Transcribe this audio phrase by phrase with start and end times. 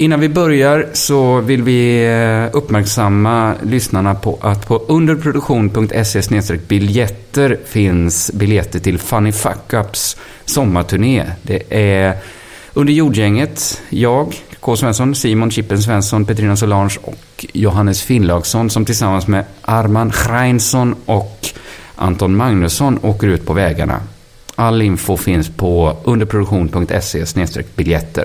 [0.00, 8.30] Innan vi börjar så vill vi eh, uppmärksamma lyssnarna på att på underproduktion.se biljetter finns
[8.34, 11.24] biljetter till Funny Fuck Ups sommarturné.
[11.42, 12.16] Det är
[12.72, 14.76] under jordgänget, jag, K.
[14.76, 21.48] Svensson, Simon Chippen Svensson, Petrina Solange och Johannes Finnlaugsson som tillsammans med Arman Reinsson och
[21.94, 24.00] Anton Magnusson åker ut på vägarna.
[24.54, 27.24] All info finns på underproduktion.se
[27.76, 28.24] biljetter.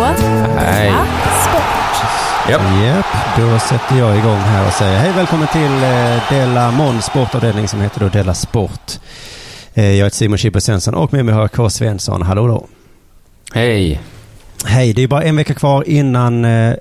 [0.00, 0.20] Sport.
[2.48, 2.62] Japp.
[2.84, 3.06] Japp,
[3.36, 7.80] då sätter jag igång här och säger hej välkommen till eh, Della Mon sportavdelning som
[7.80, 8.92] heter då Della Sport.
[9.74, 11.70] Eh, jag heter Simon Chippe Svensson och med mig har jag K.
[11.70, 12.22] Svensson.
[12.22, 12.66] Hallå då.
[13.54, 14.00] Hej.
[14.64, 16.74] Hej, det är bara en vecka kvar innan eh,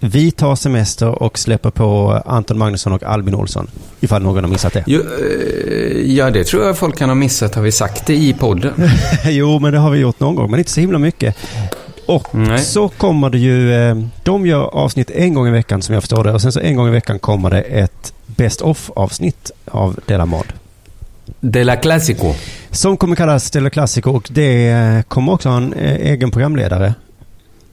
[0.00, 3.70] vi tar semester och släpper på Anton Magnusson och Albin Olsson.
[4.00, 4.84] Ifall någon har missat det.
[4.86, 5.02] Jo,
[6.04, 7.54] ja, det tror jag folk kan ha missat.
[7.54, 8.72] Har vi sagt det i podden?
[9.24, 11.36] jo, men det har vi gjort någon gång, men inte så himla mycket.
[12.06, 12.58] Och Nej.
[12.58, 16.24] så kommer det ju, eh, de gör avsnitt en gång i veckan som jag förstår
[16.24, 16.32] det.
[16.32, 20.26] Och sen så en gång i veckan kommer det ett Best of avsnitt av Della
[20.26, 20.46] Mod.
[21.40, 22.34] De la Classico.
[22.70, 26.94] Som kommer kallas Della Classico och det eh, kommer också ha en eh, egen programledare.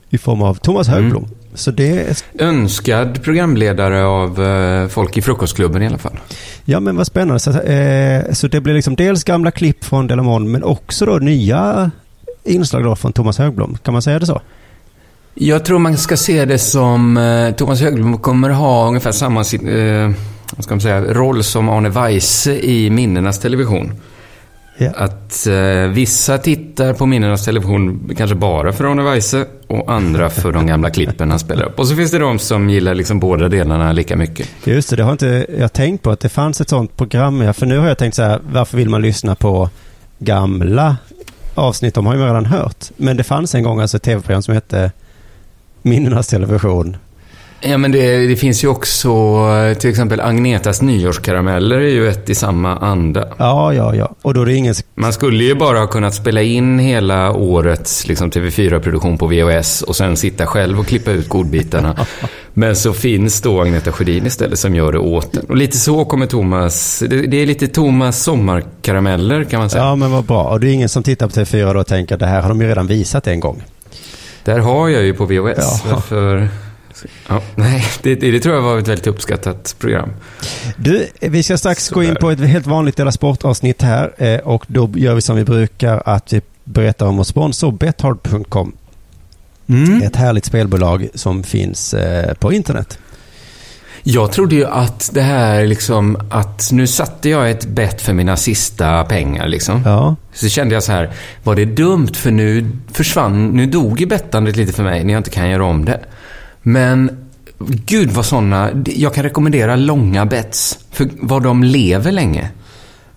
[0.10, 1.04] I form av Thomas Mm.
[1.04, 1.28] Högblom.
[1.56, 6.20] Så det är, Önskad programledare av eh, folk i Frukostklubben i alla fall.
[6.66, 7.40] ja men vad spännande.
[7.40, 11.18] Så, eh, så det blir liksom dels gamla klipp från Della Mod men också då
[11.18, 11.92] nya
[12.44, 13.78] inslag då från Thomas Högblom.
[13.84, 14.42] Kan man säga det så?
[15.36, 20.12] Jag tror man ska se det som eh, Thomas Högblom kommer ha ungefär samma eh,
[20.56, 23.92] vad ska man säga, roll som Arne Weise i Minnenas Television.
[24.78, 24.92] Ja.
[24.96, 30.52] Att eh, vissa tittar på Minnenas Television kanske bara för Arne Weise och andra för
[30.52, 31.80] de gamla klippen han spelar upp.
[31.80, 34.50] Och så finns det de som gillar liksom båda delarna lika mycket.
[34.64, 37.54] Just det, det har inte jag tänkt på att det fanns ett sånt program.
[37.54, 39.70] För nu har jag tänkt så här, varför vill man lyssna på
[40.20, 40.98] gamla
[41.56, 41.96] avsnitt?
[41.96, 42.86] De har ju redan hört.
[42.98, 44.92] Men det fanns en gång alltså ett tv-program som hette
[45.82, 46.98] Minnenas Television.
[47.66, 52.30] Ja, men det, det finns ju också eh, till exempel Agnetas nyårskarameller är ju ett
[52.30, 53.28] i samma anda.
[53.38, 54.16] Ja, ja, ja.
[54.22, 54.76] Och då är det ingen...
[54.96, 59.96] Man skulle ju bara ha kunnat spela in hela årets liksom, TV4-produktion på VHS och
[59.96, 61.96] sen sitta själv och klippa ut godbitarna.
[62.54, 65.46] Men så finns då Agneta Sjödin istället som gör det åt en.
[65.46, 67.04] Och lite så kommer Thomas...
[67.08, 69.84] Det, det är lite Thomas sommarkarameller kan man säga.
[69.84, 70.44] Ja, men vad bra.
[70.44, 72.50] Och det är ingen som tittar på TV4 då och tänker att det här har
[72.50, 73.64] de ju redan visat en gång.
[74.44, 75.84] Där har jag ju på VHS.
[75.90, 76.02] Ja.
[76.02, 76.50] För,
[77.30, 80.10] ja, nej, det, det, det tror jag var ett väldigt uppskattat program.
[80.78, 82.22] Du, vi ska strax gå in Sådär.
[82.22, 84.14] på ett helt vanligt Dela Sport-avsnitt här.
[84.18, 88.72] eh, Och då gör vi som vi brukar, att vi berättar om vår sponsor Bethard.com.
[90.04, 92.98] Ett härligt spelbolag som finns eh, på internet.
[94.06, 98.38] Jag trodde ju att det här liksom, att nu satte jag ett bett för mina
[98.38, 99.82] sista pengar liksom.
[99.86, 101.12] Ja, Så kände jag så här,
[101.44, 105.20] var det dumt för nu försvann, nu dog ju bettandet lite för mig när jag
[105.20, 106.00] inte kan göra om det.
[106.64, 107.26] Men
[107.86, 110.80] gud vad sådana, jag kan rekommendera långa bets.
[110.92, 112.50] För vad de lever länge.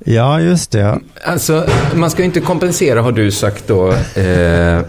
[0.05, 0.99] ja just det.
[1.25, 3.93] Alltså, man ska ju inte kompensera har du sagt då.
[4.21, 4.81] Eh,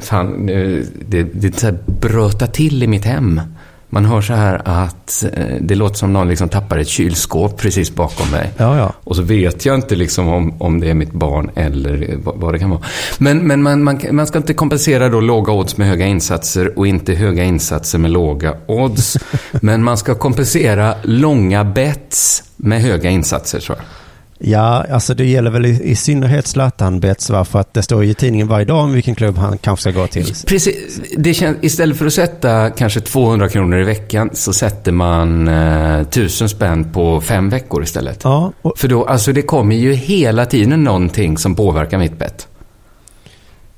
[0.00, 3.40] fan, nu, det, det så här brötar till i mitt hem.
[3.94, 7.94] Man hör så här att eh, det låter som någon liksom tappar ett kylskåp precis
[7.94, 8.50] bakom mig.
[8.56, 8.92] Ja, ja.
[9.04, 12.54] Och så vet jag inte liksom om, om det är mitt barn eller vad, vad
[12.54, 12.80] det kan vara.
[13.18, 16.86] Men, men man, man, man ska inte kompensera då låga odds med höga insatser och
[16.86, 19.18] inte höga insatser med låga odds.
[19.52, 23.86] men man ska kompensera långa bets med höga insatser tror jag.
[24.44, 27.26] Ja, alltså det gäller väl i, i synnerhet Zlatan Bets?
[27.26, 30.00] För att det står ju i tidningen varje dag om vilken klubb han kanske ska
[30.00, 30.34] gå till.
[30.46, 31.00] Precis.
[31.16, 36.00] Det känns, istället för att sätta kanske 200 kronor i veckan så sätter man eh,
[36.00, 38.20] 1000 spänn på fem veckor istället.
[38.24, 42.48] Ja, och, För då, alltså det kommer ju hela tiden någonting som påverkar mitt bett.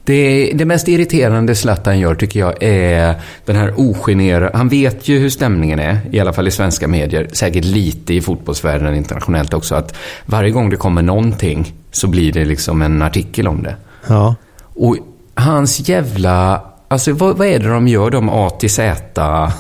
[0.04, 3.14] Det, det mest irriterande Zlatan gör tycker jag är
[3.44, 4.50] den här ogenerade...
[4.54, 7.28] Han vet ju hur stämningen är, i alla fall i svenska medier.
[7.32, 9.74] Säkert lite i fotbollsvärlden internationellt också.
[9.74, 9.96] Att
[10.26, 13.76] varje gång det kommer någonting så blir det liksom en artikel om det.
[14.08, 14.34] ja.
[14.74, 14.96] Och
[15.34, 16.62] hans jävla...
[16.88, 19.52] Alltså vad, vad är det de gör, de A till Z?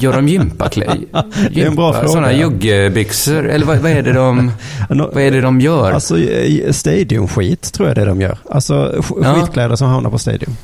[0.00, 0.98] Gör de gympakläder?
[1.54, 3.48] Det är en bra fråga, Sådana juggebyxor?
[3.48, 4.50] Eller vad, vad, är det de,
[4.88, 5.92] vad är det de gör?
[5.92, 6.16] Alltså
[6.70, 8.38] stadiumskit tror jag det de gör.
[8.50, 9.34] Alltså sk- Ja.
[9.34, 10.56] skitkläder som hamnar på stadium.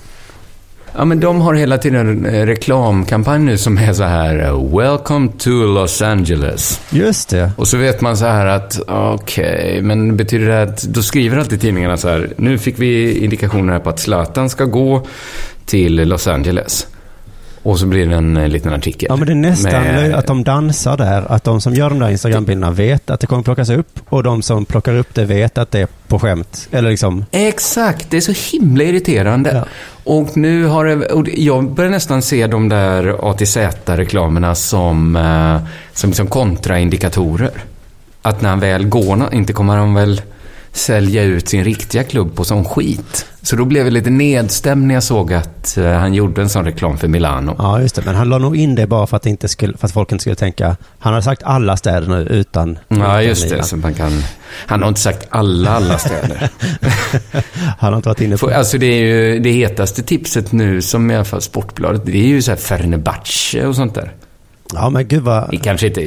[0.97, 4.77] Ja, men de har hela tiden en eh, reklamkampanj nu som är så här eh,
[4.79, 6.81] “Welcome to Los Angeles”.
[6.91, 7.51] Just det.
[7.57, 11.61] Och så vet man så här att, okej, men betyder det att, då skriver alltid
[11.61, 15.07] tidningarna så här, nu fick vi indikationer här på att Zlatan ska gå
[15.67, 16.87] till Los Angeles.
[17.65, 19.07] Och så blir det en eh, liten artikel.
[19.11, 21.33] Ja, men det är nästan med- att de dansar där.
[21.33, 24.01] Att de som gör de där Instagram-bilderna vet att det kommer plockas upp.
[24.09, 26.69] Och de som plockar upp det vet att det är på skämt.
[26.71, 29.53] Eller liksom, Exakt, det är så himla irriterande.
[29.55, 29.65] Ja.
[30.05, 36.11] Och nu har det, och jag börjar nästan se de där ATZ-reklamerna som, eh, som
[36.11, 37.51] liksom kontraindikatorer.
[38.23, 40.21] Att när han väl går, inte kommer han väl
[40.77, 43.27] sälja ut sin riktiga klubb på sån skit.
[43.43, 46.65] Så då blev jag lite nedstämd när jag såg att eh, han gjorde en sån
[46.65, 47.55] reklam för Milano.
[47.59, 48.03] ja just det.
[48.05, 50.13] Men han la nog in det bara för att, det inte skulle, för att folk
[50.13, 50.77] inte skulle tänka.
[50.99, 52.79] Han har sagt alla städer nu utan...
[52.89, 53.63] Ja, just det.
[53.63, 54.13] Så man kan,
[54.67, 56.51] han har inte sagt alla, alla städer.
[57.79, 58.47] Han har inte varit inne på...
[58.47, 62.19] För, alltså det är ju det hetaste tipset nu, som i alla fall Sportbladet, det
[62.19, 64.13] är ju så här Fenerbahce och sånt där.
[64.73, 65.51] Ja, men gud vad...
[65.51, 66.01] Det kanske, inte,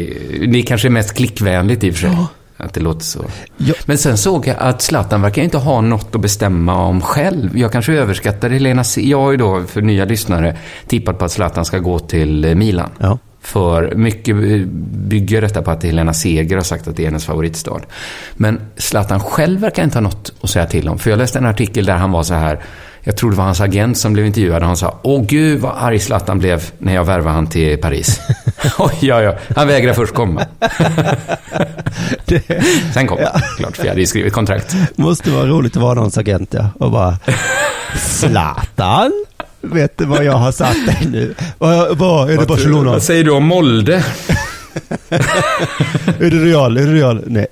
[0.48, 2.18] det kanske är mest klickvänligt i och för sig.
[2.58, 3.26] Att det låter så.
[3.58, 3.74] Ja.
[3.86, 7.58] Men sen såg jag att Zlatan verkar inte ha något att bestämma om själv.
[7.58, 10.58] Jag kanske överskattar Helena Se- Jag har ju då, för nya lyssnare,
[10.88, 12.90] tippat på att Zlatan ska gå till eh, Milan.
[13.00, 13.18] Ja.
[13.42, 14.42] För mycket eh,
[15.08, 17.80] bygger detta på att Helena Seger har sagt att det är hennes favoritstad.
[18.34, 21.00] Men Zlatan själv verkar inte ha något att säga till om.
[21.00, 22.60] För jag läste en artikel där han var så här,
[23.08, 25.74] jag tror det var hans agent som blev intervjuad och han sa Åh gud vad
[25.78, 28.20] arg Zlatan blev när jag värvade han till Paris.
[28.78, 29.36] Oj, ja, ja.
[29.56, 30.46] Han vägrade först komma.
[32.94, 34.76] Sen kom han, klart, för jag hade ju skrivit kontrakt.
[34.96, 36.70] Måste vara roligt att vara någons agent, ja.
[36.80, 37.18] Och bara...
[37.96, 39.12] Zlatan?
[39.62, 41.36] Vet du vad jag har satt dig nu?
[41.58, 42.92] Vad, vad är det Barcelona?
[42.92, 43.96] Vad säger du om Molde?
[46.20, 46.78] Är det Real?
[46.78, 47.24] Är det Real?
[47.26, 47.48] Nej.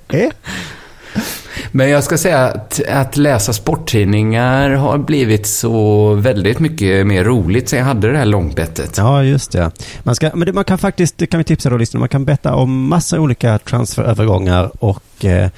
[1.76, 7.68] Men jag ska säga att, att läsa sporttidningar har blivit så väldigt mycket mer roligt
[7.68, 8.94] sen jag hade det här långbettet.
[8.96, 9.70] Ja, just det.
[10.02, 12.24] Man, ska, men det, man kan faktiskt, det kan vi tipsa då lyssnarna, man kan
[12.24, 15.50] betta om massa olika transferövergångar och eh,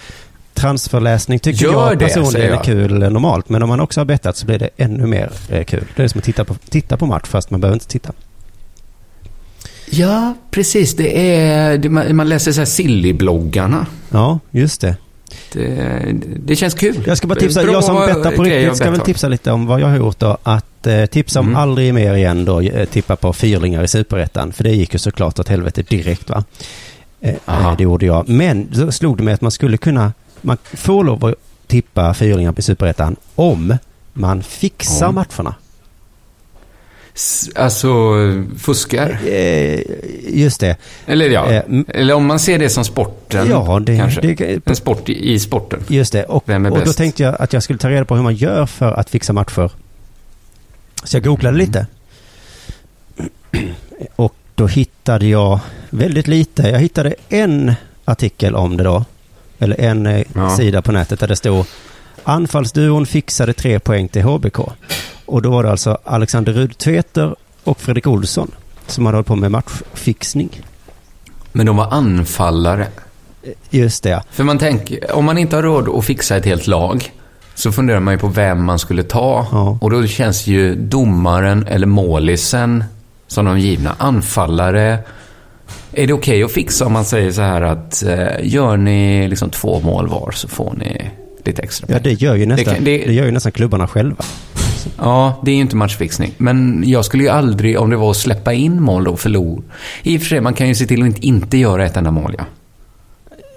[0.55, 3.49] transferläsning tycker Gör jag det, personligen säger är kul normalt.
[3.49, 5.85] Men om man också har bettat så blir det ännu mer eh, kul.
[5.97, 8.13] Det är som att titta på, titta på match fast man behöver inte titta.
[9.91, 10.97] Ja, precis.
[10.97, 13.87] Det är, det, man, man läser så här silly-bloggarna.
[14.11, 14.97] Ja, just det.
[15.53, 16.15] Det,
[16.45, 17.03] det känns kul.
[17.07, 19.67] Jag ska bara tipsa, Bra jag som bettar på riktigt ska väl tipsa lite om
[19.67, 20.39] vad jag har gjort då.
[20.43, 21.59] Att eh, tipsa om Mm.
[21.61, 24.53] aldrig mer igen då, eh, tippa på fyrlingar i superettan.
[24.53, 26.45] För det gick ju såklart åt helvete direkt va.
[27.21, 28.29] Eh, eh, det gjorde jag.
[28.29, 31.35] Men då slog det mig att man skulle kunna, man får lov att
[31.67, 33.77] tippa fyrlingar på superettan om
[34.13, 35.13] man fixar Ja.
[35.13, 35.55] matcherna.
[37.55, 37.89] Alltså,
[38.59, 39.19] fuskar.
[39.27, 39.81] Eh,
[40.29, 40.77] just det.
[41.07, 43.49] Eller ja, Eh, eller om man ser det som sporten.
[43.51, 44.21] Ja, det, kanske.
[44.21, 45.81] det, En sport i, i sporten.
[45.89, 46.25] Just det.
[46.25, 46.99] Och, Vem är och då bäst?
[46.99, 49.71] tänkte jag att jag skulle ta reda på hur man gör för att fixa matcher.
[51.05, 51.67] Så jag googlade Mm.
[51.67, 51.87] lite.
[54.17, 55.61] Och då hittade jag
[55.91, 56.63] väldigt lite.
[56.63, 57.73] Jag hittade en
[58.05, 59.05] artikel om det då.
[59.59, 60.57] Eller en eh, Ja.
[60.57, 61.67] sida på nätet där det stod
[62.25, 64.59] Anfallsduon fixade tre poäng till HBK.
[65.29, 67.35] Och då var det alltså Alexander Rudtveter
[67.65, 68.51] och Fredrik Olsson
[68.87, 70.63] som hade hållit på med matchfixning.
[71.53, 72.87] Men de var anfallare.
[73.71, 74.23] Just det.
[74.31, 77.13] För man tänker, om man inte har råd att fixa ett helt lag
[77.55, 79.47] så funderar man ju på vem man skulle ta.
[79.53, 79.79] Ja.
[79.81, 82.85] Och då känns ju domaren eller målisen
[83.27, 83.95] som de givna.
[83.99, 84.99] Anfallare.
[85.93, 89.51] Är det okej att fixa om man säger så här att eh, gör ni liksom
[89.51, 91.11] två mål var så får ni
[91.45, 92.05] lite extra Ja, pengar.
[92.05, 94.25] det gör ju nästan, kan- det, det- gör ju nästan klubbarna själva.
[94.99, 96.35] Ja, det är ju inte matchfixning.
[96.39, 99.63] Men jag skulle ju aldrig, om det var att släppa in mål då, förlora.
[100.03, 102.11] I och för sig, man kan ju se till att inte, inte göra ett enda
[102.11, 102.45] mål, ja.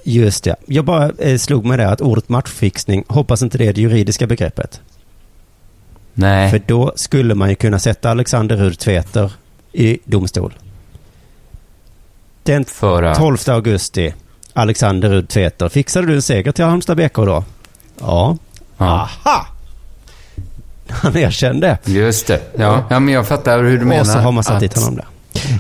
[0.04, 0.56] Just det.
[0.66, 4.28] Jag bara eh, slog mig där att ordet matchfixning, hoppas inte det är det juridiska
[4.28, 4.82] begreppet.
[6.14, 6.52] Nej.
[6.52, 9.32] För då skulle man ju kunna sätta Alexander Rudtveter
[9.72, 10.54] i domstol.
[12.44, 13.18] Den För att...
[13.18, 14.14] 12 augusti,
[14.54, 17.44] Alexander Rudtveter, fixade du en seger till Halmstad BK då?
[18.00, 18.38] Ja.
[18.78, 19.48] Ja, Aha!
[20.92, 21.78] Han erkände.
[21.86, 22.40] just det.
[22.58, 24.02] Ja, ja, men jag fattar hur du menar.
[24.02, 25.06] Och så har man satt dit att- honom där.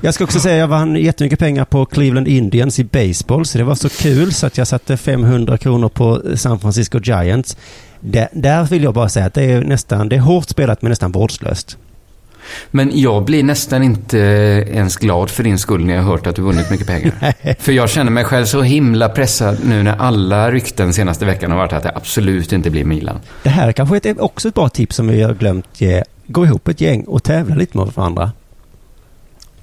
[0.03, 3.63] Jag ska också säga, jag vann jättemycket pengar på Cleveland Indians i baseball, så det
[3.63, 7.57] var så kul så att jag satte 500 kronor på San Francisco Giants.
[7.99, 10.89] Där, där vill jag bara säga att det är nästan, det är hårt spelat men
[10.89, 11.77] nästan vårdslöst.
[12.71, 14.17] Men jag blir nästan inte
[14.71, 17.33] ens glad för din skull när jag har hört att du vunnit mycket pengar.
[17.59, 21.57] för jag känner mig själv så himla pressad nu när alla rykten senaste veckan har
[21.57, 23.19] varit att det absolut inte blir Milan.
[23.43, 26.03] Det här är kanske är också ett bra tips som vi har glömt ge.
[26.27, 28.31] Gå ihop ett gäng och tävla lite mot varandra.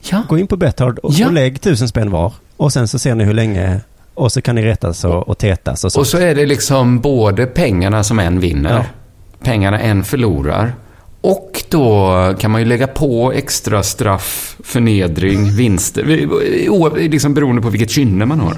[0.00, 0.23] Ja.
[0.28, 1.26] Gå in på Betthard och, Ja.
[1.26, 2.33] och lägg tusen spänn var.
[2.57, 3.80] Och sen så ser ni hur länge,
[4.14, 6.00] och så kan ni rättas och, och tätas och så.
[6.00, 8.85] Och så är det liksom både pengarna som en vinner, Ja.
[9.45, 10.75] pengarna en förlorar
[11.20, 16.04] Och då kan man ju lägga på extra straff, förnedring, vinster.
[17.08, 18.56] Liksom beroende på vilket kynne man har.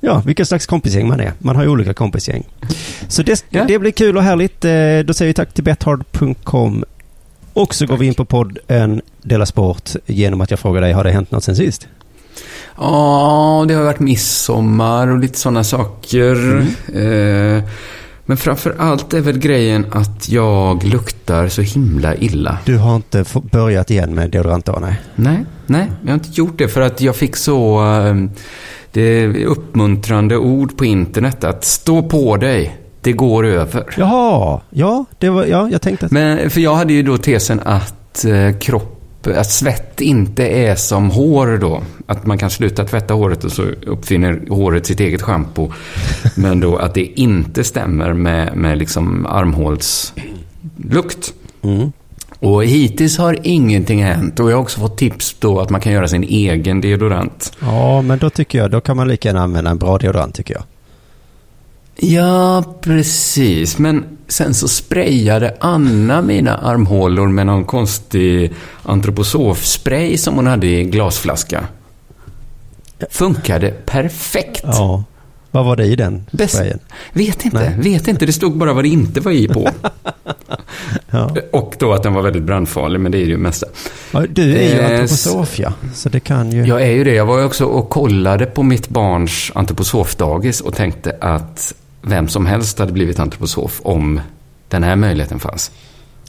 [0.00, 1.32] Ja, vilken slags kompisgäng man är.
[1.38, 2.44] Man har ju olika kompisgäng.
[3.08, 3.64] Så det, Ja.
[3.68, 4.64] det blir kul och härligt.
[4.64, 4.70] Eh,
[5.06, 6.84] Då säger vi tack till bethard.com.
[7.52, 11.04] Och så går vi in på podden Dela Sport genom att jag frågar dig, har
[11.04, 11.88] det hänt något sen sist?
[12.78, 16.58] Ja, det har varit midsommar och lite sådana saker.
[16.94, 17.62] Eh,
[18.30, 22.58] Men framför allt är väl grejen att jag luktar så himla illa.
[22.64, 25.00] Du har inte börjat igen med deodorant då, nej?
[25.14, 28.14] Nej, nej, jag har inte gjort det för att jag fick så eh,
[28.92, 33.94] det uppmuntrande ord på internet att stå på dig, det går över.
[33.98, 36.12] Jaha, ja, det var, ja, jag tänkte att...
[36.12, 41.10] Men, för jag hade ju då tesen att eh, kropp, att svett inte är som
[41.10, 41.82] hår då.
[42.06, 45.72] Att man kan sluta tvätta håret och så uppfinner håret sitt eget schampo.
[46.36, 51.34] Men då att det inte stämmer med, med liksom armhålslukt.
[51.62, 51.92] Mm.
[52.38, 54.40] Och hittills har ingenting hänt.
[54.40, 57.52] Och jag har också fått tips då att man kan göra sin egen deodorant.
[57.60, 60.54] Ja, men då tycker jag, då kan man lika gärna använda en bra deodorant tycker
[60.54, 60.62] jag.
[62.02, 63.78] Ja, precis.
[63.78, 68.52] Men sen så sprayade Anna mina armhålor med någon konstig
[68.82, 71.64] antroposofspray som hon hade i glasflaska.
[73.10, 74.60] Funkade perfekt.
[74.64, 75.04] Ja.
[75.50, 76.78] Vad var det i den Bäst- sprayen?
[77.12, 77.92] Vet inte, Nej.
[77.92, 78.26] vet inte.
[78.26, 79.68] Det stod bara vad det inte var i på.
[81.10, 81.30] Ja.
[81.52, 83.66] Och då att den var väldigt brandfarlig, men det är ju det mesta.
[84.12, 84.24] ja.
[84.30, 85.72] Du är ju Eh, antroposof, ja.
[85.94, 86.64] Så det kan ju...
[86.66, 87.14] Jag är ju det.
[87.14, 92.46] Jag var ju också och kollade på mitt barns antroposofdagis och tänkte att vem som
[92.46, 94.20] helst hade blivit antroposof om
[94.68, 95.70] den här möjligheten fanns.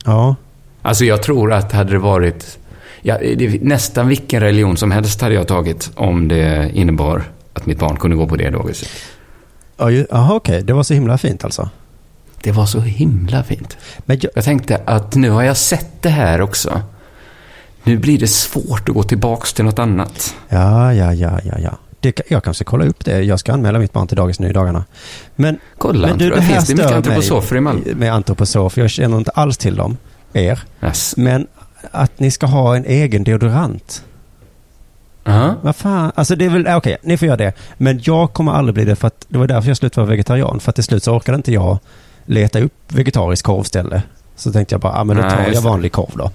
[0.06, 0.36] Ja.
[0.82, 2.58] Alltså jag tror att hade det varit
[3.02, 7.24] ja, det, nästan vilken religion som helst hade jag tagit om det innebar
[7.54, 8.90] att mitt barn kunde gå på det dagiset.
[9.78, 10.64] Jaha, okej.
[10.64, 11.70] Det var så himla fint alltså.
[12.44, 13.78] Det var så himla fint.
[13.98, 16.82] Men jag, Jag tänkte att nu har jag sett det här också.
[17.84, 20.36] Nu blir det svårt att gå tillbaks till något annat.
[20.50, 21.78] ja, ja, ja, ja, ja.
[22.02, 23.22] Det, jag kanske kollar upp det.
[23.22, 24.86] Jag ska anmäla mitt barn till dagis nu i dagarna.
[25.36, 27.82] Men, Kolla, men du, det här finns det mycket antroposofer i Malmö?
[27.96, 28.78] med antroposof.
[28.78, 29.98] Jag känner inte alls till dem,
[30.34, 30.60] er.
[30.84, 31.18] Yes.
[31.18, 31.48] Men
[31.92, 34.04] att ni ska ha en egen deodorant.
[35.24, 35.56] Ja.
[35.62, 36.12] Vad fan?
[36.16, 37.54] Alltså det är väl, okej, ni får göra det.
[37.78, 40.60] Men jag kommer aldrig bli det för att det var därför jag slutade vara vegetarian.
[40.60, 41.80] För att till slut så orkade inte jag
[42.26, 44.04] leta upp vegetarisk korvställe.
[44.36, 46.32] Så tänkte jag bara, ja men då Nej, tar jag vanlig korv då.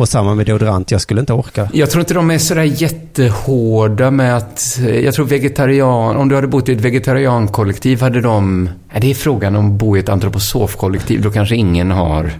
[0.00, 1.68] Och samma med deodorant, jag skulle inte orka.
[1.72, 4.78] Jag tror inte de är sådär jättehårda med att...
[5.02, 6.16] Jag tror vegetarian...
[6.16, 8.70] Om du hade bott i ett vegetariankollektiv hade de...
[9.00, 11.22] Det är frågan om att bo i ett antroposofkollektiv.
[11.22, 12.32] Då kanske ingen har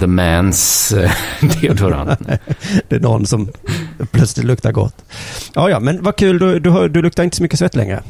[0.00, 1.10] the mans eh,
[1.60, 2.20] deodorant.
[2.88, 3.48] Det är någon som
[4.10, 5.04] plötsligt luktar gott.
[5.54, 8.02] Ja, ja, men vad kul, du, du, du luktar inte så mycket svett längre.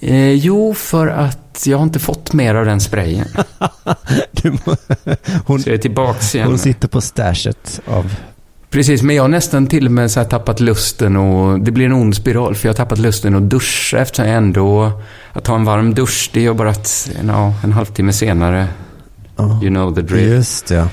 [0.00, 3.26] Eh, jo, för att jag har inte fått mer av den sprayen.
[4.66, 4.76] Må-
[5.46, 6.46] hon, Så jag är tillbaks igen.
[6.48, 8.14] hon sitter på stashet av...
[8.70, 11.92] Precis, men jag har nästan till och med så tappat lusten och det blir en
[11.92, 14.92] ond spiral för jag har tappat lusten att duscha eftersom jag ändå...
[15.32, 18.68] Att ta en varm dusch, det gör bara att ja, en halvtimme senare,
[19.36, 20.28] Ja, you know the drill.
[20.28, 20.88] just det.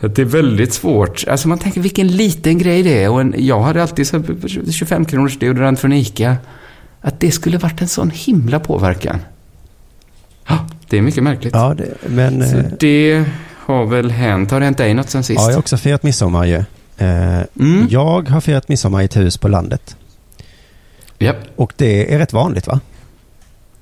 [0.00, 1.24] Att det är väldigt svårt.
[1.28, 3.10] Alltså man tänker vilken liten grej det är.
[3.10, 6.36] Och en, jag hade alltid så här 25 kronors deodorant från Ica.
[7.06, 9.18] Att det skulle varit en sån himla påverkan.
[10.48, 11.54] Ja, det är mycket märkligt.
[11.54, 12.50] Ja, det, men...
[12.50, 13.24] Så eh, det
[13.66, 14.50] har väl hänt.
[14.50, 15.40] Har det hänt dig något sen sist?
[15.40, 16.56] Ja, jag har också firat midsommar ju.
[16.98, 17.86] Eh, Mm.
[17.90, 19.96] Jag har firat midsommar i ett hus på landet.
[21.18, 21.36] Japp.
[21.56, 22.80] Och det är rätt vanligt va?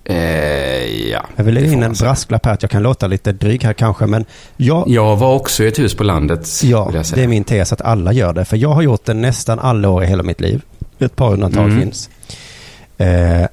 [0.05, 1.26] Eh, ja.
[1.37, 4.07] Jag vill lägga in en brasklapp här att jag kan låta lite dryg här kanske.
[4.07, 4.25] Men
[4.57, 7.81] jag, Jag var också i ett hus på landet, ja, det är min tes att
[7.81, 8.45] alla gör det.
[8.45, 10.62] För jag har gjort det nästan alla år i hela mitt liv.
[10.99, 11.81] Ett par undantag Mm.
[11.81, 12.11] finns.
[13.02, 13.47] Eh,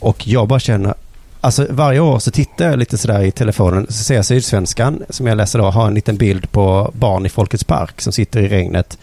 [0.00, 0.94] och jag bara känner,
[1.40, 3.86] alltså varje år så tittar jag lite sådär i telefonen.
[3.88, 7.28] Så ser jag Sydsvenskan, som jag läser då, har en liten bild på barn i
[7.28, 8.98] Folkets Park som sitter i regnet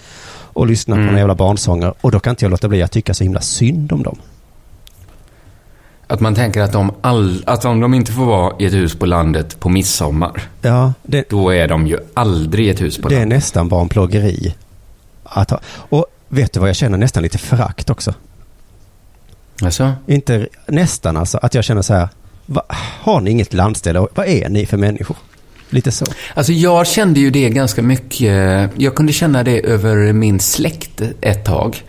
[0.54, 1.06] och lyssnar på Mm.
[1.08, 1.94] några jävla barnsånger.
[2.02, 4.18] Och då kan inte jag låta bli att tycka så himla synd om dem.
[6.10, 8.96] Att man tänker att, de all, att om de inte får vara i ett hus
[8.96, 13.10] på landet på midsommar, Ja, det, då är de ju aldrig i ett hus på
[13.10, 13.36] det är landet.
[13.38, 14.56] nästan barnplågeri.
[15.24, 15.60] Att ha.
[15.90, 18.14] Och vet du vad, jag känner nästan lite förakt också.
[19.62, 19.94] Alltså?
[20.08, 22.10] Inte nästan alltså, att jag känner så här,
[22.46, 22.62] va,
[23.02, 24.08] har ni inget landställe?
[24.16, 25.18] Vad är ni för människor?
[25.70, 26.06] Lite så.
[26.34, 28.70] Alltså jag kände ju det ganska mycket.
[28.76, 31.84] Jag kunde känna det över min släkt ett tag.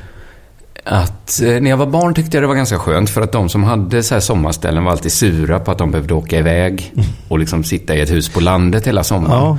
[0.84, 3.48] Att eh, när jag var barn tyckte jag det var ganska skönt för att de
[3.48, 6.92] som hade så här sommarställen var alltid sura på att de behövde åka iväg
[7.28, 9.40] och liksom sitta i ett hus på landet hela sommaren.
[9.40, 9.58] Ja,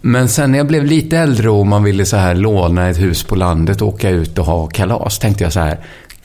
[0.00, 3.22] Men sen när jag blev lite äldre och man ville så här låna ett hus
[3.24, 5.78] på landet och åka ut och ha kalas tänkte jag så här,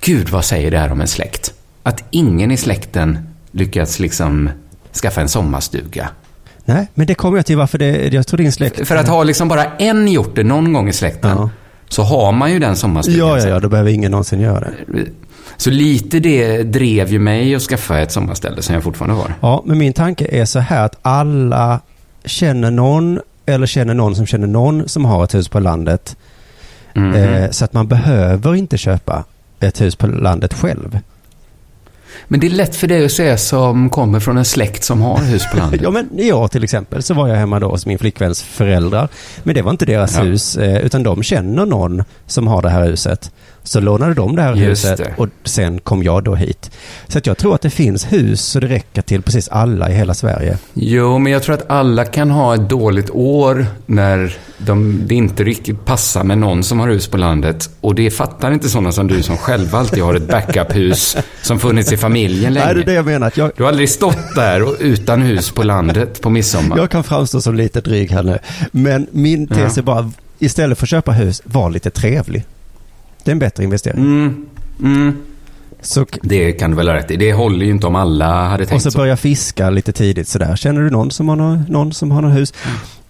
[0.06, 1.54] gud vad säger det här om en släkt?
[1.84, 3.20] Att ingen i släkten
[3.52, 4.50] lyckats liksom
[5.02, 6.10] skaffa en sommarstuga.
[6.66, 8.88] Nej, men det kommer jag till varför det, jag tror din släkt...
[8.88, 11.50] För att ha liksom bara en gjort det någon gång i släkten, Ja.
[11.90, 13.28] så har man ju den sommarstugan.
[13.28, 15.06] Ja, ja, ja, då behöver ingen någonsin göra det.
[15.58, 19.34] Så lite det drev ju mig att skaffa ett sommarställe som jag fortfarande har.
[19.42, 21.80] Ja, men min tanke är så här att alla
[22.26, 26.16] känner någon eller känner någon som känner någon som har ett hus på landet.
[26.94, 27.14] Mhm.
[27.16, 29.24] Eh, så att man behöver inte köpa
[29.68, 31.00] ett hus på landet själv.
[32.28, 35.18] Men det är lätt för dig att säga som kommer från en släkt som har
[35.18, 35.82] hus på landet.
[35.84, 39.08] Ja, men jag till exempel så var jag hemma då hos min flickväns föräldrar.
[39.44, 40.22] Men det var inte deras Ja.
[40.24, 43.32] hus, eh, utan de känner någon som har det här huset.
[43.66, 45.14] Så lånade de det här Just huset det.
[45.18, 46.72] och sen kom jag då hit.
[47.08, 49.94] Så att jag tror att det finns hus så det räcker till precis alla i
[49.94, 50.58] hela Sverige.
[50.74, 55.44] Jo, men jag tror att alla kan ha ett dåligt år när de, det inte
[55.44, 57.70] riktigt passar med någon som har hus på landet.
[57.82, 61.92] Och det fattar inte sådana som du som själva alltid har ett backup-hus som funnits
[61.92, 62.66] i familjen länge.
[62.66, 63.32] Nej, det är det jag menar.
[63.36, 66.78] Jag, Du har aldrig stått där och, utan hus på landet på midsommar.
[66.78, 68.40] Jag kan framstå som lite dryg här nu.
[68.72, 72.46] Men min tes är bara, istället för att köpa hus, var lite trevlig.
[73.24, 74.00] Det är en bättre investering.
[74.00, 74.46] Mm,
[74.80, 75.18] mm.
[75.82, 77.16] Så, Det kan du väl ha rätt i.
[77.16, 78.98] Det håller ju inte om alla hade och tänkt så så.
[78.98, 80.56] börja fiska lite tidigt sådär.
[80.56, 82.54] Känner du någon som har någon, någon som har något hus?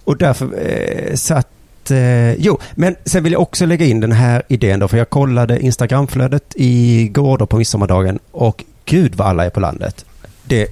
[0.04, 4.12] Och därför eh, så att, eh, jo, men sen vill jag också lägga in den
[4.12, 9.46] här idén då, för jag kollade Instagramflödet igår då på midsommardagen och gud vad alla
[9.46, 10.06] är på landet.
[10.44, 10.68] Det,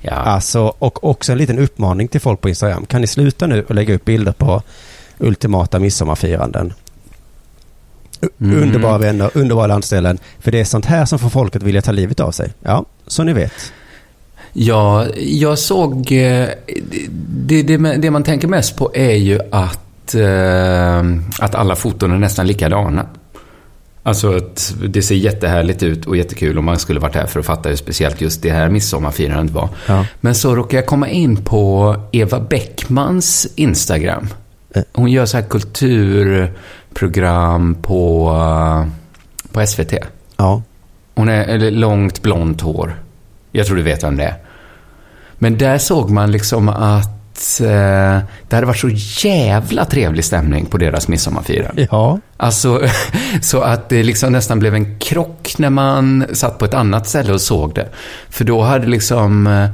[0.00, 0.12] Ja.
[0.12, 2.86] Alltså, och också en liten uppmaning till folk på Instagram.
[2.86, 4.62] Kan ni sluta nu och lägga upp bilder på
[5.18, 6.72] ultimata midsommarfiranden?
[8.40, 8.62] Mm.
[8.62, 10.18] Underbara vänner, underbara landställen.
[10.40, 12.52] För det är sånt här som får folk att vilja ta livet av sig.
[12.62, 13.72] Ja, så ni vet.
[14.52, 16.12] Ja, jag såg...
[16.12, 16.48] eh,
[17.28, 20.98] Det, det, det man tänker mest på är ju att, eh,
[21.40, 23.06] att alla foton är nästan likadana.
[24.08, 27.46] Alltså att det ser jättehärligt ut och jättekul om man skulle varit här för att
[27.46, 29.68] fatta hur speciellt just det här midsommarfirandet var.
[29.86, 30.04] Ja.
[30.20, 34.28] Men så råkade jag komma in på Eva Bäckmans Instagram.
[34.74, 34.82] Eh.
[34.92, 38.86] Hon gör så här kulturprogram på, eh,
[39.52, 39.92] på SVT.
[40.36, 40.62] Ja.
[41.14, 43.02] Hon är eller långt blont hår.
[43.52, 44.36] Jag tror du vet vem det är.
[45.38, 47.17] Men där såg man liksom att
[47.60, 48.90] eh, det hade varit så
[49.28, 51.88] jävla trevlig stämning på deras midsommarfirande.
[51.90, 52.18] Ja.
[52.36, 52.82] Alltså,
[53.42, 57.32] så att det liksom nästan blev en krock när man satt på ett annat ställe
[57.32, 57.88] och såg det.
[58.30, 59.70] För då hade liksom, eh,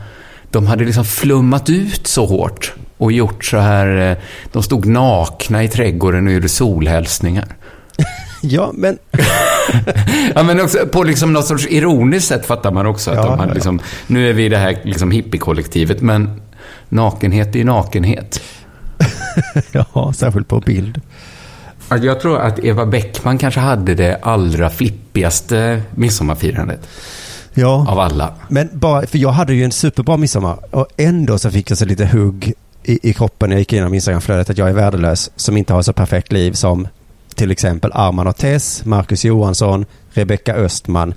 [0.50, 4.16] de hade liksom flummat ut så hårt och gjort så här, eh,
[4.52, 7.46] de stod nakna i trädgården och gjorde solhälsningar.
[8.46, 8.98] Ja, men
[10.34, 13.30] Ja, men också på liksom något sorts ironiskt sätt fattar man också att Ja, de
[13.30, 13.54] ja, hade ja.
[13.54, 16.40] liksom, nu är vi i det här liksom hippiekollektivet, men
[16.88, 18.40] nakenhet är nakenhet.
[19.72, 21.00] ja, särskilt på bild.
[21.88, 26.88] Alltså, Jag tror att Eva Bäckman kanske hade det allra flippigaste midsommarfirandet
[27.54, 28.34] Ja, av alla.
[28.48, 31.84] men bara, för jag hade ju en superbra midsommar och ändå så fick jag så
[31.84, 35.56] lite hugg i, i kroppen när jag gick igenom Instagramflödet att jag är värdelös som
[35.56, 36.88] inte har så perfekt liv som
[37.34, 41.14] till exempel Arman och Tess, Marcus Johansson, Rebecca Östman.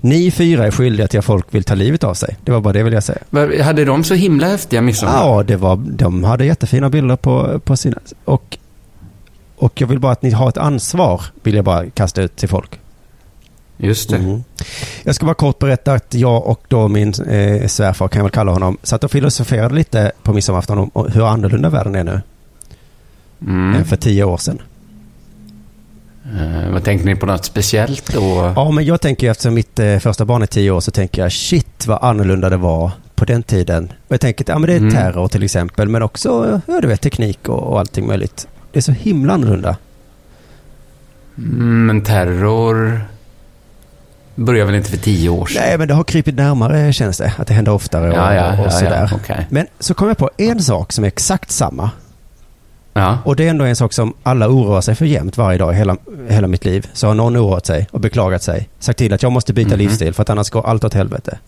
[0.00, 2.36] Ni fyra är skyldiga till att folk vill ta livet av sig.
[2.44, 3.18] Det var bara det vill jag säga.
[3.64, 5.12] Hade de så himla häftiga midsommar?
[5.14, 7.98] Ja, det var, de hade jättefina bilder på, på sina...
[8.24, 8.58] Och,
[9.56, 12.48] och jag vill bara att ni har ett ansvar, vill jag bara kasta ut till
[12.48, 12.80] folk.
[13.76, 14.16] Just det.
[14.16, 14.44] Mm.
[15.02, 18.30] Jag ska bara kort berätta att jag och då min eh, svärfar, kan jag väl
[18.32, 22.20] kalla honom, satt och filosoferade lite på midsommarafton om om hur annorlunda världen är nu
[23.42, 23.74] Mm.
[23.74, 24.58] än för tio år sedan.
[26.36, 28.52] Eh, vad tänkte ni på något speciellt då?
[28.56, 31.32] Ja, men jag tänker eftersom mitt eh, första barn är tio år så tänker jag
[31.32, 33.84] shit vad annorlunda det var på den tiden.
[34.08, 34.94] Och jag tänker att ja, men det är Mm.
[34.94, 38.48] terror till exempel, men också ja, du vet, teknik och, och allting möjligt.
[38.72, 39.76] Det är så himla annorlunda.
[41.38, 43.00] Mm, men terror
[44.34, 45.62] börjar väl inte för tio år sedan?
[45.66, 47.32] Nej, men det har krypit närmare känns det.
[47.38, 49.08] Att det händer oftare och, ja, ja, och, och sådär.
[49.10, 49.46] ja, okej.
[49.50, 51.90] Men så kom jag på en sak som är exakt samma.
[52.92, 53.18] Ja.
[53.24, 55.76] Och det är ändå en sak som alla oroar sig för jämt varje dag i
[55.76, 55.96] hela,
[56.28, 56.86] hela mitt liv.
[56.92, 58.68] Så har någon oroat sig och beklagat sig.
[58.78, 59.78] Sagt till att jag måste byta Mhm.
[59.78, 61.38] livsstil för att annars går allt åt helvete.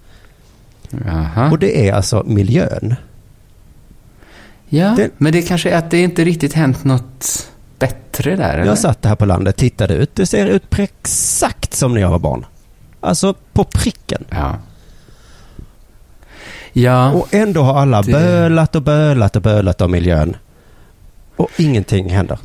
[1.07, 1.51] Jaha.
[1.51, 2.95] Och det är alltså miljön.
[4.69, 7.49] Ja, Det- men det kanske är att det inte riktigt hänt något
[7.79, 8.65] bättre där, eller?
[8.67, 10.15] Jag satt här på landet, tittade ut.
[10.15, 12.47] Det ser ut exakt som när jag var barn.
[13.01, 14.25] Alltså på pricken.
[14.31, 14.55] Ja.
[16.73, 20.37] Ja, Och ändå har alla Det- bölat och bölat och bölat om miljön.
[21.41, 22.39] Och ingenting händer.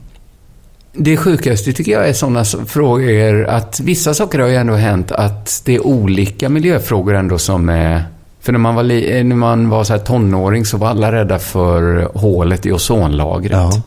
[0.94, 5.62] det sjukaste tycker jag är sådana frågor att vissa saker har ju ändå hänt att
[5.66, 8.04] det är olika miljöfrågor ändå som är...
[8.40, 11.40] För när man var, li, när man var så här tonåring så var alla rädda
[11.40, 13.52] för hålet i ozonlagret.
[13.52, 13.82] Ja.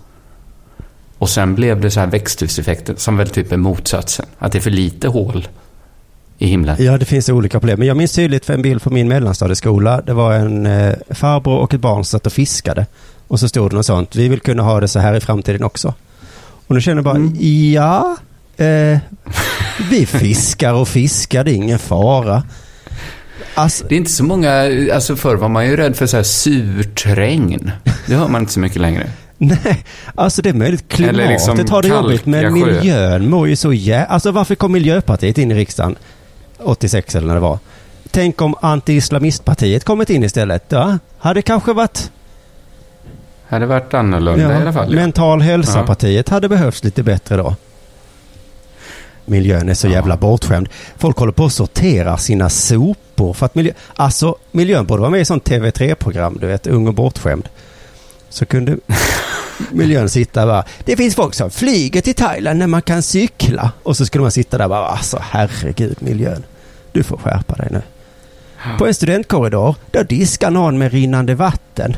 [1.19, 4.27] Och sen blev det så här växthuseffekten som väl typ är motsatsen.
[4.39, 5.49] Att det är för lite hål
[6.39, 6.77] i himlen?
[6.79, 7.79] Ja, det finns olika problem.
[7.79, 10.01] Men jag minns tydligt för en bild från min mellanstadieskola.
[10.01, 12.87] Det var en eh, farbror och ett barn som satt och fiskade.
[13.29, 14.17] Och så stod det något sånt.
[14.17, 15.95] Vi vill kunna ha det så här i framtiden också.
[16.67, 17.73] Och nu känner jag bara, Mm.
[17.73, 18.17] ja,
[18.57, 18.99] eh,
[19.91, 22.43] vi fiskar och fiskar, det är ingen fara.
[23.55, 24.51] Alltså, Det är inte så många,
[24.95, 27.71] alltså förr var man ju rädd för så här surt regn.
[28.07, 29.11] Det hör man inte så mycket längre.
[29.39, 30.89] nej, alltså det är möjligt.
[30.89, 34.05] Klimatet liksom har det jobbigt, men miljön mår ju så jä...
[34.05, 35.97] Alltså varför kom Miljöpartiet in i riksdagen
[36.59, 37.59] 86 eller när det var?
[38.11, 40.65] Tänk om anti-islamistpartiet kommit in istället.
[40.69, 42.11] Ja, hade kanske varit
[43.49, 44.95] Hade varit annorlunda i alla fall.
[44.95, 45.01] Ja.
[45.01, 47.57] Mental hälsa-partiet hade behövts lite bättre då.
[49.25, 49.93] Miljön är så Ja.
[49.93, 50.69] jävla bortskämd.
[50.97, 53.73] Folk håller på att sortera sina sopor för att miljö...
[53.97, 57.49] Alltså, miljön borde vara med i sånt TV3-program, du vet, ung och bortskämd.
[58.31, 58.77] Så kunde
[59.73, 63.73] miljön sitta bara, det finns folk som flyger till Thailand när man kan cykla.
[63.83, 66.45] Och så skulle man sitta där bara, alltså herregud miljön.
[66.93, 67.83] Du får skärpa dig nu.
[68.79, 71.97] På en studentkorridor, där diskar någon med rinnande vatten.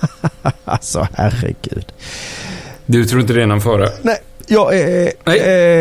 [0.64, 1.92] alltså herregud.
[2.86, 3.88] Du tror inte det är någon fara?
[4.02, 5.12] Nej, jag är...
[5.24, 5.38] Nej.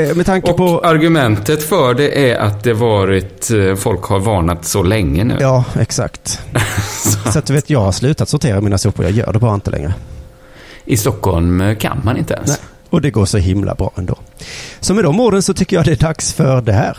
[0.09, 0.79] Eh, med tanke Och på...
[0.79, 5.37] argumentet för det är att det varit, eh, folk har varnat så länge nu.
[5.39, 6.39] Ja, exakt.
[7.33, 9.05] Så att du vet, jag har slutat sortera mina sopor.
[9.05, 9.93] Jag gör det bara inte längre.
[10.85, 12.47] I Stockholm eh, kan man inte ens.
[12.47, 12.57] Nej.
[12.89, 14.15] Och det går så himla bra ändå.
[14.79, 16.97] Så med de orden så tycker jag det är dags för det här.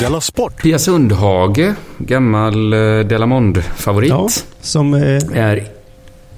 [0.00, 0.62] Della Sport!
[0.62, 4.28] Pia Sundhage, gammal eh, Delamond-favorit, Ja,
[4.60, 4.94] som...
[4.94, 5.00] Eh,
[5.34, 5.56] är...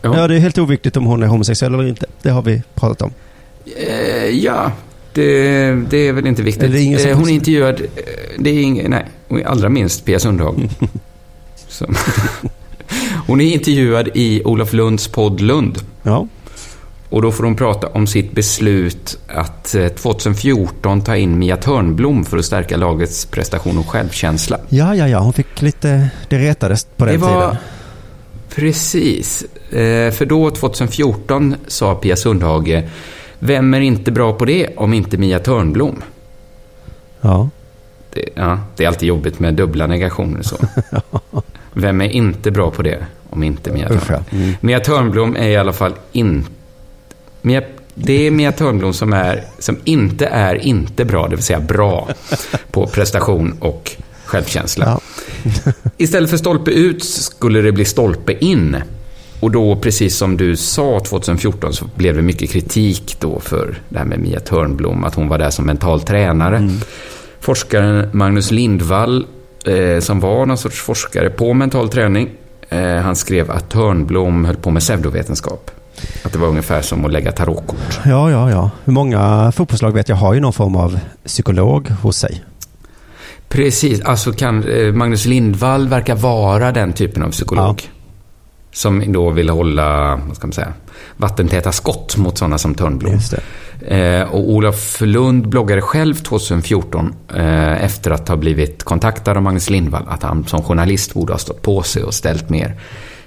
[0.03, 2.07] Ja, ja, det är helt oviktigt om hon är homosexuell eller inte.
[2.23, 3.13] Det har vi pratat om.
[3.89, 4.73] eh, ja
[5.13, 6.73] det, det är väl inte viktigt.
[6.73, 7.81] Det är ingen som- Eh, hon är intervjuad...
[7.81, 7.87] eh,
[8.39, 10.57] Det är ingen, nej, hon är allra minst Pia Sundhage.
[11.69, 11.95] Som-
[13.27, 15.79] hon är intervjuad i Olof Lunds podd Lund.
[16.03, 16.27] Ja,
[17.13, 22.25] Och då får hon prata om sitt beslut att eh, 2014 ta in Mia Törnblom
[22.25, 24.59] för att stärka lagets prestation och självkänsla.
[24.69, 25.09] ja, ja.
[25.09, 25.19] ja.
[25.19, 26.11] Hon fick lite...
[26.29, 27.57] Det retades på den det var tiden.
[28.55, 29.43] precis.
[29.71, 32.83] Eh, för då, 2014, sa Pia Sundhage
[33.39, 36.03] Vem är inte bra på det om inte Mia Törnblom?
[37.21, 37.49] Ja.
[38.13, 40.57] Det, ja, det är alltid jobbigt med dubbla negationer så.
[41.73, 44.25] Vem är inte bra på det om inte Mia Törnblom?
[44.31, 44.55] Mm.
[44.61, 46.51] Mia Törnblom är i alla fall inte...
[47.43, 47.63] Mia,
[47.95, 52.09] det är Mia Törnblom som, är, som inte är inte bra, det vill säga bra,
[52.71, 54.85] på prestation och självkänsla.
[54.85, 55.01] Ja.
[55.97, 58.77] Istället för stolpe ut skulle det bli stolpe in.
[59.41, 63.99] Och då, precis som du sa 2014, så blev det mycket kritik då för det
[63.99, 66.71] här med Mia Törnblom, att hon var där som mental tränare.
[67.41, 69.27] Forskaren Magnus Lindvall,
[69.67, 72.31] eh, som var någon sorts forskare på mental träning,
[72.69, 75.71] eh, han skrev att Törnblom höll på med pseudovetenskap.
[76.23, 78.01] Att det var ungefär som att lägga tarotkort.
[78.05, 78.71] Ja, ja, ja.
[78.85, 82.45] Många fotbollslag vet jag har ju någon form av psykolog hos sig.
[83.49, 87.83] Precis, alltså kan eh, Magnus Lindvall verkar vara den typen av psykolog.
[88.73, 90.73] Som då vill hålla, vad ska man säga,
[91.17, 93.21] vattentäta skott mot sådana som Törnblom.
[93.89, 99.71] Eh, och Olof Lund bloggade själv 2014 eh, efter att ha blivit kontaktad av Magnus
[99.71, 102.81] Lindvall att han som journalist borde ha stått på sig och ställt mer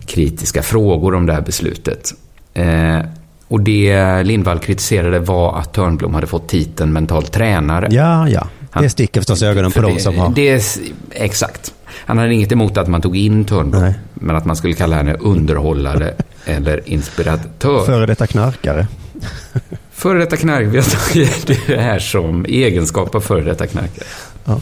[0.06, 2.13] kritiska frågor om det här beslutet.
[2.56, 3.00] Eh,
[3.48, 7.88] och det Lindvall kritiserade var att Törnblom hade fått titeln mental tränare.
[7.91, 8.39] Ja, ja.
[8.60, 10.30] Det Han- sticker förstås ögonen på För de det- som har...
[10.36, 10.63] Det
[11.12, 11.74] exakt.
[12.06, 13.82] Han hade inget emot att man tog in Törnblom.
[13.82, 13.94] Nej.
[14.13, 16.13] Men att man skulle kalla henne underhållare
[16.46, 17.86] eller inspiratör.
[17.86, 18.88] Före detta knarkare.
[19.91, 24.06] Före detta knark, vi har tagit det här som egenskap av före detta knarkare.
[24.46, 24.60] Ja.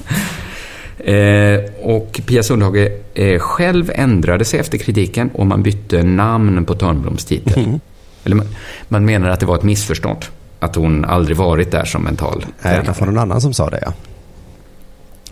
[0.97, 6.75] Eh, och Pia Sundhage eh, själv ändrade sig efter kritiken och man bytte namn på
[6.75, 7.63] Törnbloms titel.
[7.65, 7.79] Mm.
[8.23, 8.47] Eller man,
[8.87, 10.25] man menar att det var ett missförstånd.
[10.59, 12.85] Att hon aldrig varit där som mental Nej, det tränare.
[12.85, 13.93] kanske var någon annan som sa det, ja.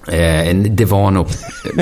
[0.07, 1.27] Eh, det var nog...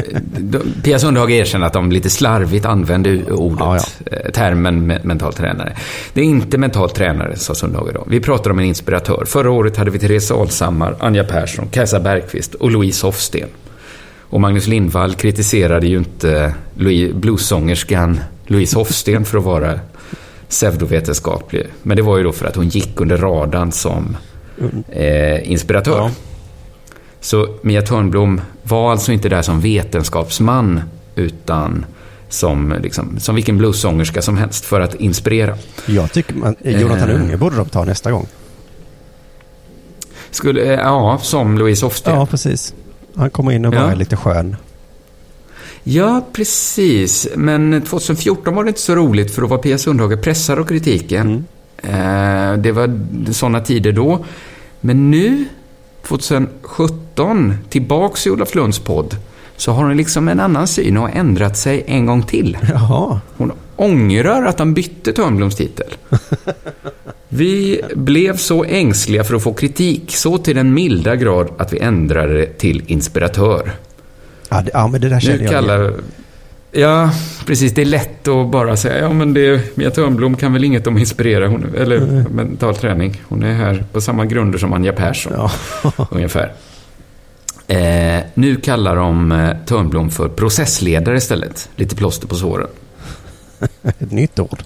[0.83, 3.75] Pia Sundhage erkänner att de lite slarvigt använde ordet, Ja,
[4.17, 5.75] eh, termen me- mental tränare.
[6.13, 8.03] Det är inte mental tränare, sa Sundhage då.
[8.07, 9.25] Vi pratar om en inspiratör.
[9.25, 13.49] Förra året hade vi Therese Alshammar, Anja Persson, Kajsa Bergqvist och Louise Hofsten.
[14.29, 19.79] Och Magnus Lindvall kritiserade ju inte Louis- bluessångerskan Louise Hofsten för att vara
[20.49, 21.67] pseudovetenskaplig.
[21.83, 24.17] Men det var ju då för att hon gick under radarn som
[24.89, 25.97] eh, inspiratör.
[25.97, 26.11] Ja.
[27.21, 30.81] Så Mia Törnblom var alltså inte där som vetenskapsman
[31.15, 31.85] utan
[32.29, 35.57] som, liksom, som vilken bluessångerska som helst för att inspirera.
[35.85, 37.15] Jag tycker man, Jonathan Eh.
[37.15, 38.27] Unge borde de ta nästa gång.
[40.31, 42.15] Skulle, eh, ja, som Louise Hofsten.
[42.15, 42.73] Ja, precis.
[43.19, 43.91] Han kommer in och bara Ja.
[43.91, 44.55] är lite skön.
[45.83, 47.27] Ja, precis.
[47.35, 51.45] Men 2014 var det inte så roligt för då var Pia Sundhage pressad av kritiken.
[51.83, 52.99] Eh, det var
[53.33, 54.25] sådana tider då.
[54.81, 55.45] Men nu,
[56.07, 59.15] 2017, tillbaks i Olof Lunds podd,
[59.57, 62.57] så har hon liksom en annan syn och har ändrat sig en gång till.
[62.69, 63.19] Jaha.
[63.37, 65.87] Hon ångrar att han bytte Törnbloms titel.
[67.29, 71.79] Vi blev så ängsliga för att få kritik, så till den milda grad att vi
[71.79, 73.71] ändrade det till inspiratör.
[74.49, 75.93] Ja, det, ja men det där känner Nu jag igen.
[76.71, 77.11] Ja,
[77.45, 77.73] precis.
[77.73, 80.97] Det är lätt att bara säga, ja men det, Mia Törnblom kan väl inget om
[80.97, 83.21] inspirera, hon, eller mental träning.
[83.27, 85.51] Hon är här på samma grunder som Anja Persson, Ja.
[86.11, 86.53] ungefär.
[87.67, 91.69] Eh, nu kallar de eh, Törnblom för processledare istället.
[91.75, 92.67] Lite plåster på såren.
[93.83, 94.59] Ett nytt ord.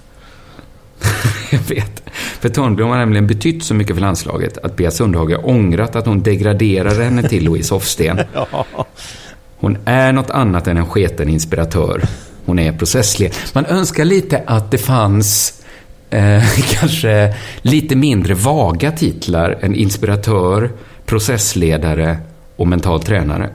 [1.50, 2.02] Jag vet.
[2.14, 6.22] För Törnblom har nämligen betytt så mycket för landslaget att Bea Sundhage ångrat att hon
[6.22, 8.20] degraderade henne till Louise Hofsten.
[9.56, 12.02] Hon är något annat än en sketen inspiratör.
[12.46, 13.38] Hon är processledare.
[13.52, 15.62] Man önskar lite att det fanns
[16.10, 20.70] eh, kanske lite mindre vaga titlar än inspiratör,
[21.06, 22.18] processledare
[22.56, 23.50] och mental tränare.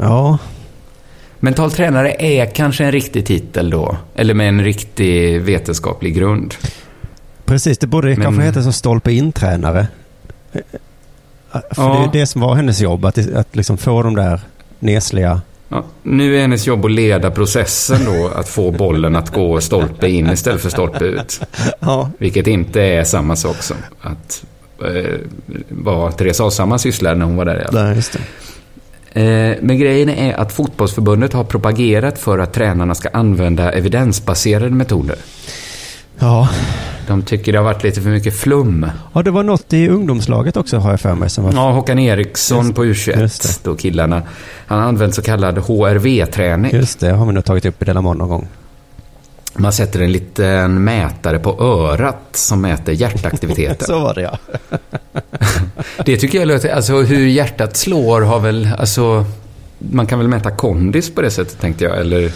[0.00, 0.38] Ja,
[1.44, 6.54] Mental tränare är kanske en riktig titel då, eller med en riktig vetenskaplig grund.
[7.44, 7.78] Precis.
[7.78, 9.86] Det borde Men- kanske heta så stolpe in-tränare.
[11.52, 12.08] För Ja.
[12.12, 14.40] det är det som var hennes jobb, att, att liksom få de där
[14.78, 15.40] nesliga...
[15.68, 20.08] Ja, nu är hennes jobb att leda processen då, att få bollen att gå stolpe
[20.08, 21.40] in istället för stolpe ut.
[21.80, 24.44] Ja, Vilket inte är samma sak som att
[24.84, 25.14] eh,
[25.68, 27.54] vad Therese Alshammar sysslade när hon var där.
[27.60, 27.84] i alla fall.
[27.84, 29.20] nej, just det.
[29.22, 35.16] Eh, men grejen är att fotbollsförbundet har propagerat för att tränarna ska använda evidensbaserade metoder.
[36.18, 36.48] Ja.
[37.06, 38.86] De tycker det har varit lite för mycket flum.
[39.12, 41.52] ja, det var något i ungdomslaget också har jag för mig som var...
[41.52, 43.70] Ja, Håkan Eriksson Just- på just U21, det.
[43.70, 44.22] då killarna.
[44.66, 46.70] Han har använt så kallad HRV-träning.
[46.74, 48.48] Just det, har vi nog tagit upp i Delamon någon gång.
[49.56, 53.86] Man sätter en liten mätare på örat som mäter hjärtaktiviteten.
[53.86, 54.38] Så var det ja.
[56.04, 56.68] det tycker jag låter...
[56.74, 58.68] Alltså hur hjärtat slår har väl...
[58.78, 59.24] Alltså,
[59.78, 62.00] man kan väl mäta kondis på det sättet tänkte jag.
[62.00, 62.32] Eller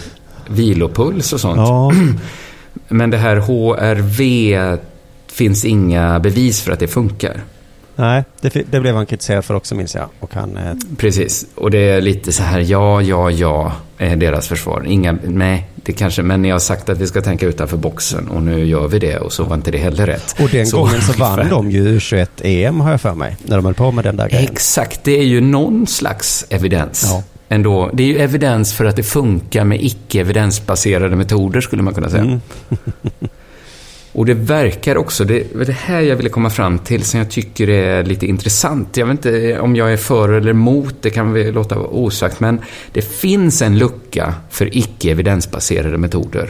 [0.47, 1.57] vilopuls och sånt.
[1.57, 1.91] Ja,
[2.87, 4.77] Men det här HRV
[5.31, 7.41] finns inga bevis för att det funkar.
[7.95, 10.05] nej, det, det blev han kritiserad för också minns jag.
[10.19, 10.57] Och han...
[10.57, 11.45] Eh, Precis.
[11.55, 14.83] Och det är lite så här, ja, ja, ja, är deras försvar.
[14.87, 18.43] Inga, nej, det kanske, men ni har sagt att vi ska tänka utanför boxen och
[18.43, 20.35] nu gör vi det och så var inte det heller rätt.
[20.39, 21.49] och den gången så vann ungefär.
[21.49, 23.37] de ju U21-EM har jag för mig.
[23.43, 24.51] När de höll på med den där grejen.
[24.51, 27.03] Exakt, det är ju någon slags evidens.
[27.07, 27.23] Ja.
[27.49, 27.89] Ändå.
[27.93, 32.23] Det är ju evidens för att det funkar med icke-evidensbaserade metoder, skulle man kunna säga.
[32.23, 32.39] Mm.
[34.11, 37.29] Och det verkar också, det var det här jag ville komma fram till, som jag
[37.29, 38.97] tycker är lite intressant.
[38.97, 42.39] Jag vet inte om jag är för eller emot, det kan vi låta vara osagt,
[42.39, 42.61] men
[42.93, 46.49] det finns en lucka för icke-evidensbaserade metoder.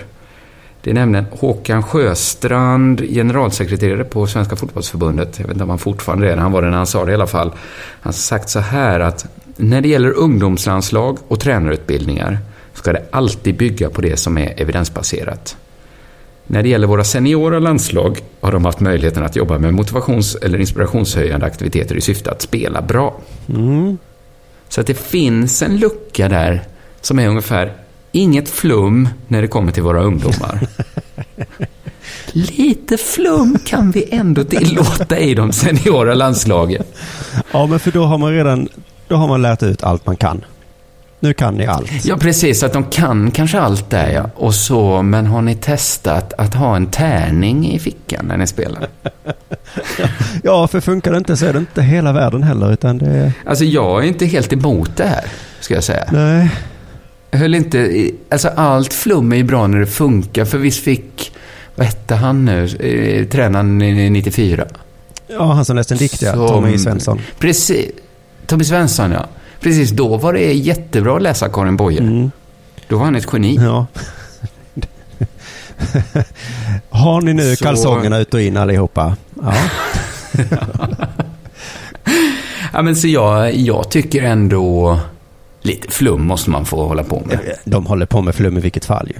[0.81, 5.39] Det är nämligen Håkan Sjöstrand, generalsekreterare på Svenska fotbollsförbundet.
[5.39, 7.11] Jag vet inte om han fortfarande är det, han var det när han sa det
[7.11, 7.49] i alla fall.
[7.49, 7.57] Han
[8.01, 9.25] har sagt så här att
[9.59, 12.37] när det gäller ungdomslandslag och tränarutbildningar
[12.73, 15.57] ska det alltid bygga på det som är evidensbaserat.
[16.47, 20.59] När det gäller våra seniora landslag har de haft möjligheten att jobba med motivations eller
[20.59, 23.19] inspirationshöjande aktiviteter i syfte att spela bra.
[23.49, 23.97] Mm.
[24.69, 26.63] Så att det finns en lucka där
[27.01, 27.73] som är ungefär
[28.11, 30.67] inget flum när det kommer till våra ungdomar.
[32.31, 36.83] Lite flum kan vi ändå tillåta i de seniora landslagen.
[37.51, 38.69] Ja, men för då har man redan...
[39.09, 40.45] Då har man lärt ut allt man kan.
[41.19, 42.05] Nu kan ni allt.
[42.05, 42.63] Ja, precis.
[42.63, 44.29] Att de kan kanske allt där, ja.
[44.35, 48.87] Och så, men har ni testat att ha en tärning i fickan när ni spelar?
[50.43, 53.31] Ja, för funkar det inte så är det inte hela världen heller, utan det är...
[53.45, 55.23] Alltså, jag är inte helt emot det här,
[55.59, 56.03] ska jag säga.
[56.11, 56.49] Nej.
[57.31, 57.77] Jag höll inte...
[57.77, 61.31] i- Alltså, allt flum är ju bra när det funkar, för visst fick...
[61.75, 62.63] Vad hette han nu?
[62.65, 64.65] Eh, tränaren i 94?
[65.27, 66.33] Ja, han som läste en dikt, ja.
[66.33, 67.19] Tommy Svensson.
[67.39, 67.91] Precis.
[68.49, 69.25] Tommy Svensson, ja.
[69.59, 71.99] Precis, då var det jättebra att läsa Karin Boye.
[71.99, 72.31] Mm.
[72.87, 73.55] Då var han ett geni.
[73.55, 73.85] Ja.
[76.89, 79.15] Har ni nu Så- kalsongerna ut och in allihopa?
[79.41, 79.53] Ja.
[82.73, 84.99] Ja, men så jag, jag tycker ändå...
[85.61, 87.39] Lite flum måste man få hålla på med.
[87.65, 89.11] De håller på med flum i vilket fall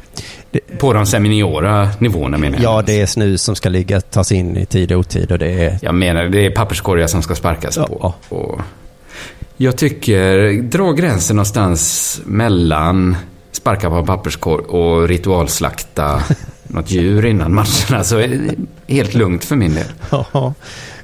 [0.53, 0.59] ju.
[0.77, 2.63] På de seniora nivåerna menar jag.
[2.63, 5.47] Ja, det är snus som ska ligga, tas in i tid och otid och det
[5.65, 5.79] är...
[5.81, 7.87] Jag menar, det är papperskorgar som ska sparkas Ja.
[7.87, 8.13] på.
[8.35, 8.61] Och
[9.61, 13.17] jag tycker, dra gränsen någonstans mellan
[13.51, 16.23] sparka på en papperskorg och ritualslakta
[16.67, 18.03] något djur innan matcherna.
[18.03, 18.55] Så är det
[18.93, 19.85] helt lugnt för min del.
[20.11, 20.53] Ja,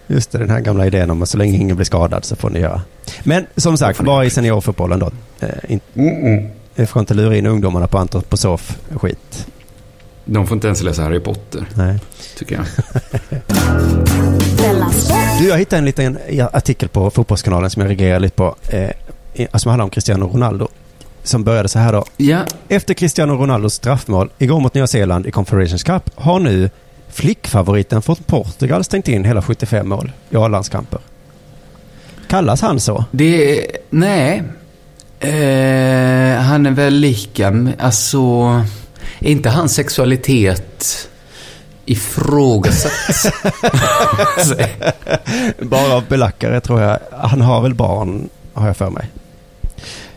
[0.08, 2.50] just det, den här gamla idén om att så länge ingen blir skadad så får
[2.50, 2.82] ni göra.
[3.24, 5.12] Men som sagt, bara i seniorfotbollen då.
[5.40, 5.80] Eh,
[6.76, 9.48] Vi får inte lura in ungdomarna på antroposof-skit.
[10.26, 12.00] De får inte ens läsa Harry Potter, Nej.
[12.38, 12.66] tycker jag.
[15.40, 16.18] Du, jag hittade en liten
[16.54, 18.56] artikel på Fotbollskanalen som jag reagerade lite på.
[18.70, 18.90] Eh,
[19.34, 20.68] i- som handlar om Cristiano Ronaldo.
[21.24, 22.06] Som började så här då.
[22.18, 26.70] Ja, Efter Cristiano Ronaldos straffmål igår mot Nya Zeeland i Confederations Cup har nu
[27.10, 31.00] flickfavoriten från Portugal stängt in hela 75 mål i A-landskamper.
[32.28, 33.06] Kallas han så?
[33.12, 33.66] det...
[33.90, 34.44] Nej.
[35.20, 37.68] Eh, han är väl lika...
[37.80, 38.20] Alltså...
[39.20, 41.10] Är inte hans sexualitet
[41.86, 43.34] ifrågasatt?
[45.62, 47.00] Bara av belackare tror jag.
[47.12, 49.06] Han har väl barn, har jag för mig.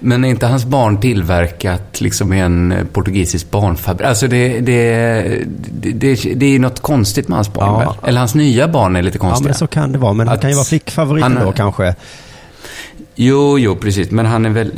[0.01, 4.07] Men är inte hans barn tillverkat liksom i en eh, portugisisk barnfabrik?
[4.09, 4.93] Alltså det, det,
[5.71, 7.79] det, det, det är något konstigt med hans barn Ja.
[7.79, 8.09] väl?
[8.09, 9.49] Eller hans nya barn är lite Ja, konstiga.
[9.49, 10.13] men så kan det vara.
[10.13, 11.95] Men han kan ju vara flickfavoriten han- då kanske.
[13.15, 14.11] Jo, jo, precis.
[14.11, 14.73] Men han är väl...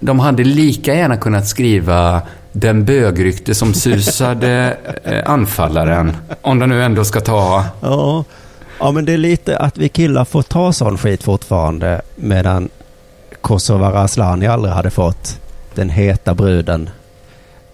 [0.00, 2.22] De hade lika gärna kunnat skriva
[2.56, 6.16] den bögrykte som susade eh, anfallaren.
[6.42, 7.64] Om de nu ändå ska ta...
[7.80, 8.24] Ja.
[8.78, 12.00] ja, men det är lite att vi killar får ta sån skit fortfarande.
[12.16, 12.68] Medan
[13.40, 15.40] Kosovare Asllani aldrig hade fått
[15.74, 16.90] den heta bruden.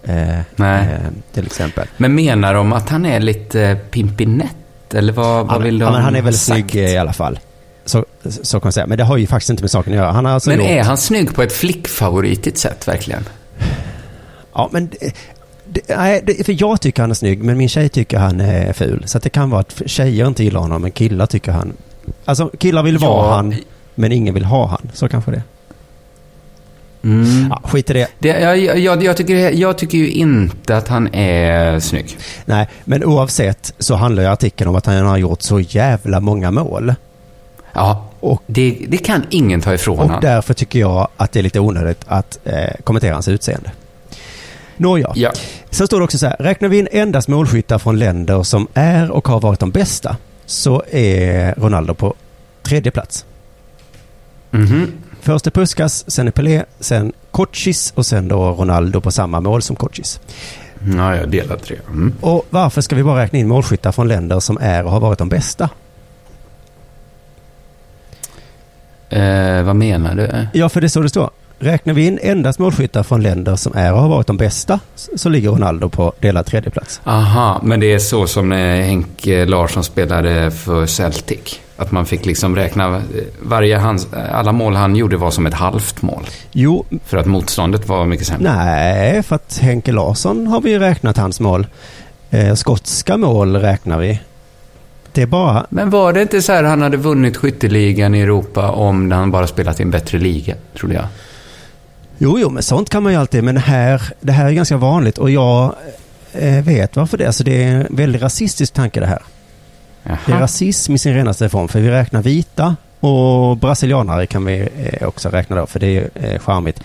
[0.03, 0.83] Eh, Nej.
[0.83, 0.99] Eh,
[1.33, 1.87] till exempel.
[1.97, 4.55] Men menar de att han är lite pimpinett?
[4.93, 6.37] Eller vad, vad Han, vill de ja, men han är sagt?
[6.37, 7.39] snygg i alla fall.
[7.85, 8.05] Så,
[8.41, 8.87] så kan man säga.
[8.87, 10.11] Men det har ju faktiskt inte med saken att göra.
[10.11, 10.67] Han har alltså Men gjort...
[10.69, 13.23] är han snygg på ett flickfavoritigt sätt verkligen?
[14.53, 14.89] Ja, men...
[14.99, 15.13] Det,
[15.65, 18.73] det, nej, det, för jag tycker han är snygg, men min tjej tycker han är
[18.73, 19.03] ful.
[19.05, 21.73] Så det kan vara att tjejer inte gillar honom, men killar tycker han...
[22.25, 23.35] Alltså, killar vill vara Ja.
[23.35, 23.55] han,
[23.95, 24.89] men ingen vill ha han.
[24.93, 25.43] Så kanske det är.
[27.03, 27.47] Mm.
[27.49, 28.07] Ja, skit i det.
[28.19, 32.17] Det, jag, jag, jag, tycker, jag tycker ju inte att han är snygg.
[32.45, 36.51] Nej, men oavsett så handlar ju artikeln om att han har gjort så jävla många
[36.51, 36.93] mål.
[37.73, 40.19] Ja, Och, det, det kan ingen ta ifrån och honom.
[40.21, 43.71] därför tycker jag att det är lite onödigt att eh, kommentera hans utseende.
[44.81, 45.11] Nåja.
[45.15, 45.31] Ja.
[45.69, 49.11] Sen står det också så här, räknar vi in endast målskyttar från länder som är
[49.11, 52.13] och har varit de bästa så är Ronaldo på
[52.63, 53.25] tredje plats.
[54.51, 54.91] Mhm.
[55.21, 59.61] Först är Puskas, sen är Pelé, sen Kocis och sen då Ronaldo på samma mål
[59.61, 60.19] som Kocis.
[60.97, 61.77] Ja, jag delar tre.
[61.87, 62.13] Mm.
[62.21, 65.19] Och varför ska vi bara räkna in målskyttar från länder som är och har varit
[65.19, 65.69] de bästa?
[69.09, 70.47] Eh, vad menar du?
[70.59, 71.29] Ja, för det är så det står.
[71.63, 74.79] Räknar vi in endast målskyttar från länder som är och har varit de bästa
[75.15, 77.01] så ligger Ronaldo på delad tredje plats.
[77.03, 81.59] Aha, men det är så som när Henke Larsson spelade för Celtic.
[81.77, 83.01] Att man fick liksom räkna,
[83.41, 86.23] varje hans, alla mål han gjorde var som ett halvt mål.
[86.51, 88.53] Jo, För att motståndet var mycket sämre.
[88.55, 91.67] nej, för att Henke Larsson har vi ju räknat hans mål.
[92.29, 94.19] Eh, skotska mål räknar vi.
[95.13, 95.65] Det är bara...
[95.69, 99.47] Men var det inte så här han hade vunnit skytteligan i Europa om han bara
[99.47, 101.05] spelat i en bättre liga, trodde jag?
[102.23, 103.43] Jo, jo, men sånt kan man ju alltid.
[103.43, 105.75] Men här, det här är ganska vanligt och jag
[106.33, 107.27] eh, vet varför det är.
[107.27, 109.21] Alltså det är en väldigt rasistisk tanke det här.
[110.03, 111.67] Det är rasism i sin renaste form.
[111.67, 115.65] För vi räknar vita och brasilianare kan vi eh, också räkna då.
[115.65, 116.81] För det är eh, charmigt.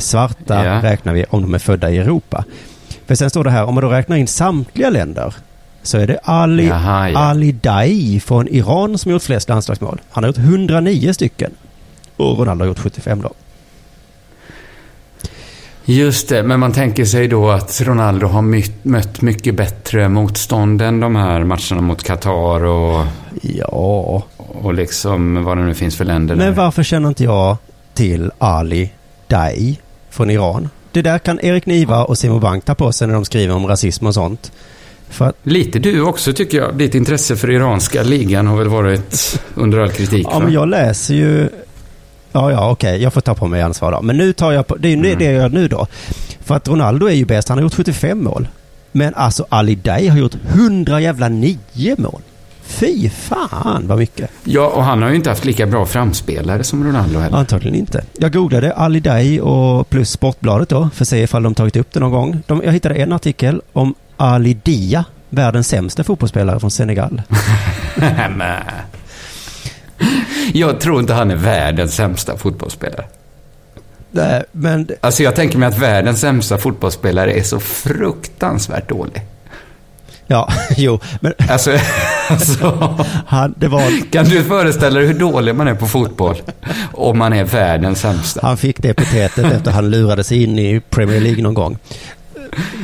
[0.00, 0.82] Svarta Ja.
[0.82, 2.44] räknar vi om de är födda i Europa.
[3.06, 5.34] För sen står det här, om man då räknar in samtliga länder
[5.82, 7.18] så är det Ali, Jaha, ja.
[7.18, 10.00] Ali Dai från Iran som gjort flest landslagsmål.
[10.10, 11.50] Han har gjort 109 stycken.
[12.16, 13.32] Och Ronaldo har gjort 75 då.
[15.88, 18.42] Just det, men man tänker sig då att Ronaldo har
[18.88, 23.06] mött mycket bättre motstånd än de här matcherna mot Qatar och,
[23.42, 26.52] Ja, och liksom vad det nu finns för länder men där.
[26.54, 27.56] varför känner inte jag
[27.94, 28.90] till Ali
[29.26, 29.78] Dai
[30.10, 30.68] från Iran?
[30.92, 33.66] Det där kan Erik Niva och Simon Bank ta på sig när de skriver om
[33.66, 34.52] rasism och sånt.
[35.18, 36.74] Att, Lite du också tycker jag.
[36.74, 40.26] Ditt intresse för iranska ligan har väl varit under all kritik?
[40.30, 40.44] ja, va?
[40.44, 41.48] men jag läser ju...
[42.36, 44.02] Ja, ja, okej, jag får ta på mig ansvar då.
[44.02, 44.76] Men nu tar jag på...
[44.76, 45.18] Det är ju Mm.
[45.18, 45.86] det jag gör nu då.
[46.44, 48.48] För att Ronaldo är ju bäst, han har gjort 75 mål.
[48.92, 51.58] Men alltså Ali Dai har gjort 100 jävla 9
[51.98, 52.20] mål.
[52.62, 54.30] Fy fan vad mycket.
[54.44, 57.36] Ja, och han har ju inte haft lika bra framspelare som Ronaldo heller.
[57.38, 58.04] Antagligen inte.
[58.18, 61.92] Jag googlade Ali Dai och plus Sportbladet då för att se ifall de tagit upp
[61.92, 62.42] det någon gång.
[62.46, 67.22] De, jag hittade en artikel om Ali Dia, världens sämsta fotbollsspelare från Senegal.
[70.52, 73.04] Jag tror inte han är världens sämsta fotbollsspelare.
[74.10, 79.22] Nej, men Alltså jag tänker mig att världens sämsta fotbollsspelare är så fruktansvärt dålig.
[80.26, 81.78] ja, jo, men Alltså,
[82.28, 82.94] alltså
[83.26, 86.36] han, det var, kan du föreställa dig hur dålig man är på fotboll
[86.92, 88.40] om man är världens sämsta?
[88.42, 91.78] han fick det epitetet efter att han lurade sig in i Premier League någon gång.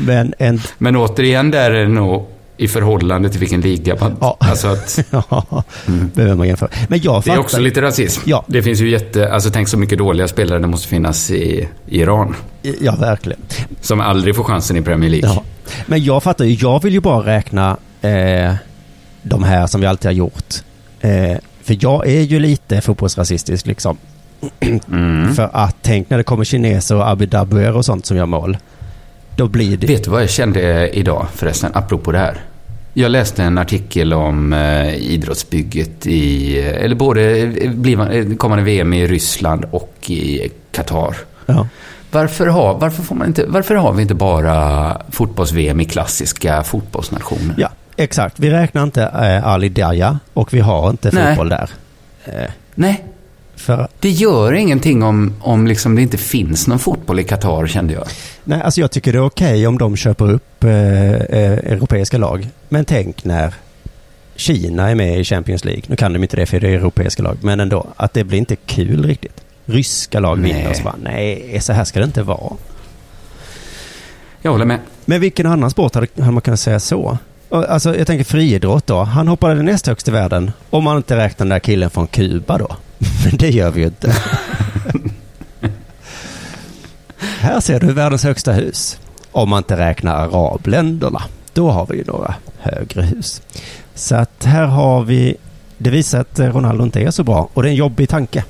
[0.01, 2.27] Men en, Men återigen, där är det nog
[2.63, 4.17] i förhållande till vilken liga man...
[4.21, 4.37] Ja.
[4.41, 6.71] Alltså att, ja, behöver man jämföra.
[6.89, 8.23] Men jag det är fattar, också lite rasism.
[8.25, 8.45] Ja.
[8.47, 9.33] Det finns ju jätte...
[9.33, 12.37] Alltså tänk så mycket dåliga spelare det måste finnas i Iran.
[12.81, 13.41] ja verkligen.
[13.81, 15.29] Som aldrig får chansen i Premier League.
[15.35, 15.43] Ja.
[15.87, 18.55] Men jag fattar ju, jag vill ju bara räkna eh,
[19.23, 20.55] de här som vi alltid har gjort.
[21.01, 23.97] Eh, för jag är ju lite fotbollsrasistisk liksom.
[24.61, 25.35] Mm.
[25.35, 28.57] För att tänk när det kommer kineser och Abu Dhabier och sånt som gör mål.
[29.37, 29.87] Då blir det...
[29.87, 32.41] Vet du vad jag kände idag förresten, apropå det här?
[32.95, 38.93] Jag läste en artikel om eh, idrottsbygget i, eh, eller både eh, blivande- kommande VM
[38.93, 41.17] i Ryssland och i Qatar.
[41.47, 41.69] Ja.
[42.11, 47.55] Varför har, varför, får man inte, varför har vi inte bara fotbolls-VM i klassiska fotbollsnationer?
[47.59, 48.39] ja, exakt.
[48.39, 51.27] Vi räknar inte eh, Ali Daya och vi har inte Nej.
[51.27, 51.71] fotboll där.
[52.25, 53.05] Eh, Nej,
[53.63, 57.95] för, det gör ingenting om, om liksom det inte finns någon fotboll i Qatar, kände
[57.95, 58.07] jag.
[58.45, 62.49] nej, alltså jag tycker det är okej om de köper upp eh, eh, europeiska lag.
[62.69, 63.55] Men tänk när
[64.37, 65.83] Kina är med i Champions League.
[65.87, 67.39] Nu kan de inte det för det är europeiska lag.
[67.41, 69.45] Men ändå, att det blir inte kul riktigt.
[69.65, 70.53] Ryska lag Nej.
[70.53, 72.53] vinner och så bara, nej, så här ska det inte vara.
[74.43, 74.79] Jag håller med.
[75.05, 77.19] Men vilken annan sport hade, hade man kunnat säga så?
[77.51, 79.03] Alltså jag tänker friidrott då.
[79.03, 80.53] Han hoppade näst högst i världen.
[80.71, 82.77] Om man inte räknar den där killen från Kuba då.
[83.25, 84.17] Men det gör vi ju inte.
[87.19, 88.99] Här ser du världens högsta hus.
[89.33, 91.23] Om man inte räknar arabländerna.
[91.53, 93.43] Då har vi ju några högre hus.
[93.95, 95.37] Så att här har vi...
[95.79, 97.49] Det visar att eh, Ronaldo inte är så bra.
[97.55, 98.45] Och det är en jobbig tanke.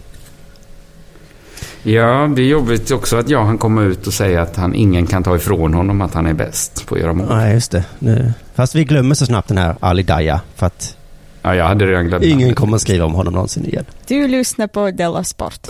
[1.83, 5.07] Ja, det är jobbigt också att jag han kommer ut och säga att han, ingen
[5.07, 7.27] kan ta ifrån honom att han är bäst på att göra mål.
[7.29, 7.85] Nej, just det.
[7.99, 8.33] Nu.
[8.55, 10.41] Fast vi glömmer så snabbt den här Ali Daya.
[10.55, 10.97] För att
[11.43, 13.85] Ja, jag hade redan glömt ingen kommer skriva om honom någonsin igen.
[14.07, 15.67] Du lyssnar på Della Sport.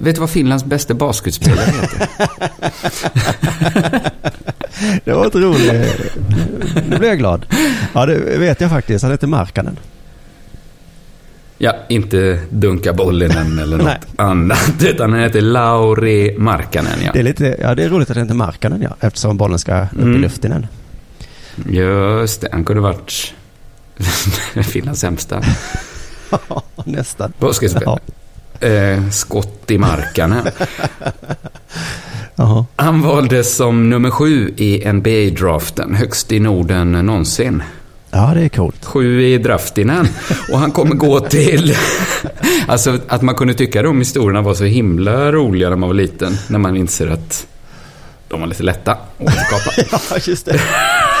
[0.00, 2.08] Vet du vad Finlands bästa basketspelare heter?
[5.04, 6.16] Det var ett roligt.
[6.88, 7.46] Nu blev jag glad.
[7.92, 9.02] Ja, det vet jag faktiskt.
[9.02, 9.78] Han heter Markkanen.
[11.64, 14.74] Ja, inte Dunka Bollinen eller något annat.
[14.80, 17.10] Utan han heter Lauri Markkanen, ja.
[17.12, 18.96] Det är, lite, ja, det är roligt att det inte är Markkanen, ja.
[19.00, 20.20] Eftersom bollen ska upp i Mm.
[20.20, 20.66] luften än.
[21.68, 23.34] Just det, han kunde varit
[24.62, 25.42] Finlands sämsta
[26.84, 27.32] Nästan.
[27.38, 27.98] basketspelare.
[28.60, 30.46] Eh, skott i Markkanen.
[32.76, 37.62] Han valdes som nummer sju i NBA-draften, högst i Norden någonsin.
[38.14, 38.84] Ja, det är coolt.
[38.84, 40.08] Sju i draftinen.
[40.52, 41.76] Och han kommer gå till...
[42.66, 46.36] Alltså att man kunde tycka de historierna var så himla roliga när man var liten.
[46.48, 47.46] När man inser att
[48.28, 49.98] de var lite lätta att återskapa.
[50.10, 50.60] Ja, just det.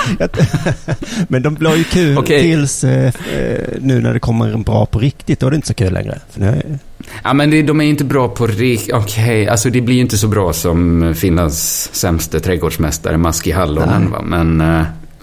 [1.28, 2.42] Men de blir ju kul Okej.
[2.42, 5.40] tills eh, eh, nu när det kommer en bra på riktigt.
[5.40, 6.18] Då är det inte så kul längre.
[6.30, 6.78] För nu
[7.24, 8.90] Ja, men det, de är inte bra på rik...
[8.92, 14.14] Okej, alltså det blir ju inte så bra som Finlands sämste trädgårdsmästare, Maski Hallonen?
[14.24, 14.82] Men, eh,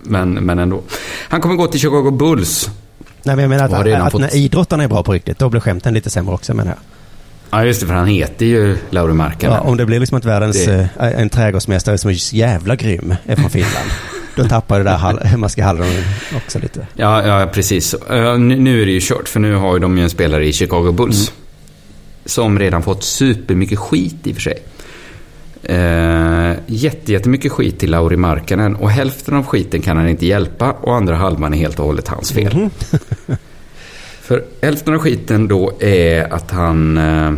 [0.09, 0.81] men, men ändå.
[1.29, 2.69] Han kommer gå till Chicago Bulls.
[3.23, 5.49] nej, men jag menar att, redan att fått- när idrottarna är bra på riktigt, då
[5.49, 6.79] blir skämten lite sämre också menar jag.
[7.51, 9.55] Ja, just det, för han heter ju Lauri Markkanen.
[9.55, 12.75] Ja, om det blir liksom att världens Det- eh, en trädgårdsmästare som är så jävla
[12.75, 13.89] grym är från Finland.
[14.35, 16.03] då tappar det där hall, Maski Hallonen
[16.37, 16.87] också lite.
[16.95, 17.93] Ja, ja precis.
[18.11, 20.53] Uh, nu, är det ju kört, för nu har ju de ju en spelare i
[20.53, 21.33] Chicago Bulls.
[22.25, 24.63] Som redan fått supermycket skit i och för sig.
[26.67, 28.75] Jätte, jättemycket skit till Lauri Markkanen.
[28.75, 32.07] Och hälften av skiten kan han inte hjälpa och andra halvan är helt och hållet
[32.07, 32.69] hans fel.
[34.21, 36.97] för hälften av skiten då är att han...
[36.97, 37.33] eh,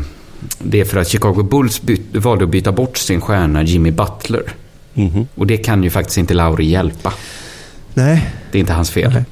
[0.59, 4.43] det är för att Chicago Bulls byt, valde att byta bort sin stjärna Jimmy Butler.
[4.93, 5.27] Mhm.
[5.35, 7.13] Och det kan ju faktiskt inte Lauri hjälpa.
[7.93, 9.11] Nej, Det är inte hans fel.
[9.13, 9.23] Nej.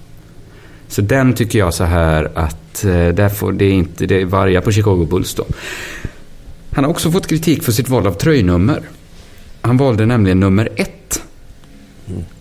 [0.88, 4.26] Så den tycker jag så här att eh, där får det är inte det är
[4.26, 5.46] varga på Chicago Bulls då.
[6.80, 8.82] Han har också fått kritik för sitt val av tröjnummer.
[9.62, 11.22] Han valde nämligen nummer ett.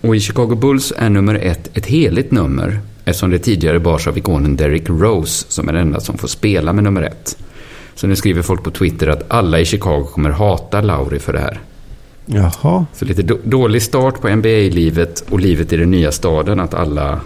[0.00, 4.18] Och i Chicago Bulls är nummer ett ett heligt nummer eftersom det tidigare bars av
[4.18, 7.36] ikonen Derrick Rose som är den enda som får spela med nummer ett.
[7.94, 11.40] Så nu skriver folk på Twitter att alla i Chicago kommer hata Lauri för det
[11.40, 11.60] här.
[12.26, 12.86] jaha.
[12.94, 16.60] Så lite då- dålig start på NBA-livet och livet i den nya staden.
[16.60, 17.20] Att alla...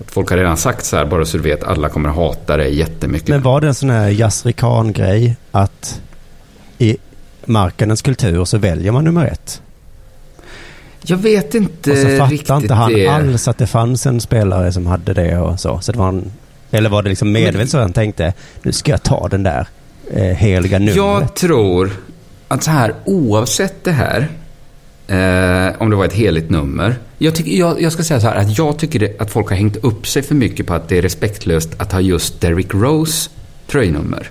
[0.00, 2.74] Att folk har redan sagt så här, bara så du vet, alla kommer hata dig
[2.78, 3.28] jättemycket.
[3.28, 6.00] Men var det en sån här jazzrikan-grej att
[6.78, 6.96] i
[7.46, 9.62] marknadens kultur så väljer man nummer ett?
[11.06, 13.06] jag vet inte Och så riktigt fattar inte han det.
[13.08, 15.80] alls att det fanns en spelare som hade det och så.
[15.80, 16.32] så det var en,
[16.70, 19.66] eller var det liksom medvetet så han tänkte, nu ska jag ta den där
[20.12, 20.96] eh, heliga numret.
[20.96, 21.90] Jag tror
[22.48, 24.28] att så här, oavsett det här,
[25.06, 26.96] eh, om det var ett heligt nummer.
[27.18, 29.56] Jag, tycker, jag, jag ska säga så här, att jag tycker det, att folk har
[29.56, 33.30] hängt upp sig för mycket på att det är respektlöst att ha just Derrick Rose
[33.66, 34.30] tröjnummer.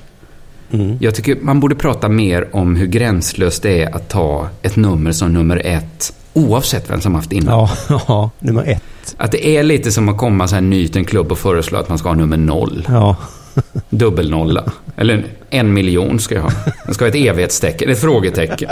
[0.73, 0.97] Mm.
[0.99, 5.11] Jag tycker man borde prata mer om hur gränslöst det är att ta ett nummer
[5.11, 7.59] som nummer ett, oavsett vem som haft innan.
[7.59, 7.69] Ja,
[8.07, 9.15] ja, nummer ett.
[9.17, 11.79] Att det är lite som att komma så här ny till en klubb och föreslå
[11.79, 12.87] att man ska ha nummer noll.
[12.89, 13.15] Ja,
[13.89, 14.63] Dubbelnolla.
[14.97, 16.51] Eller en miljon ska jag ha.
[16.85, 18.69] Den ska ha ett evighetstecken, ett frågetecken.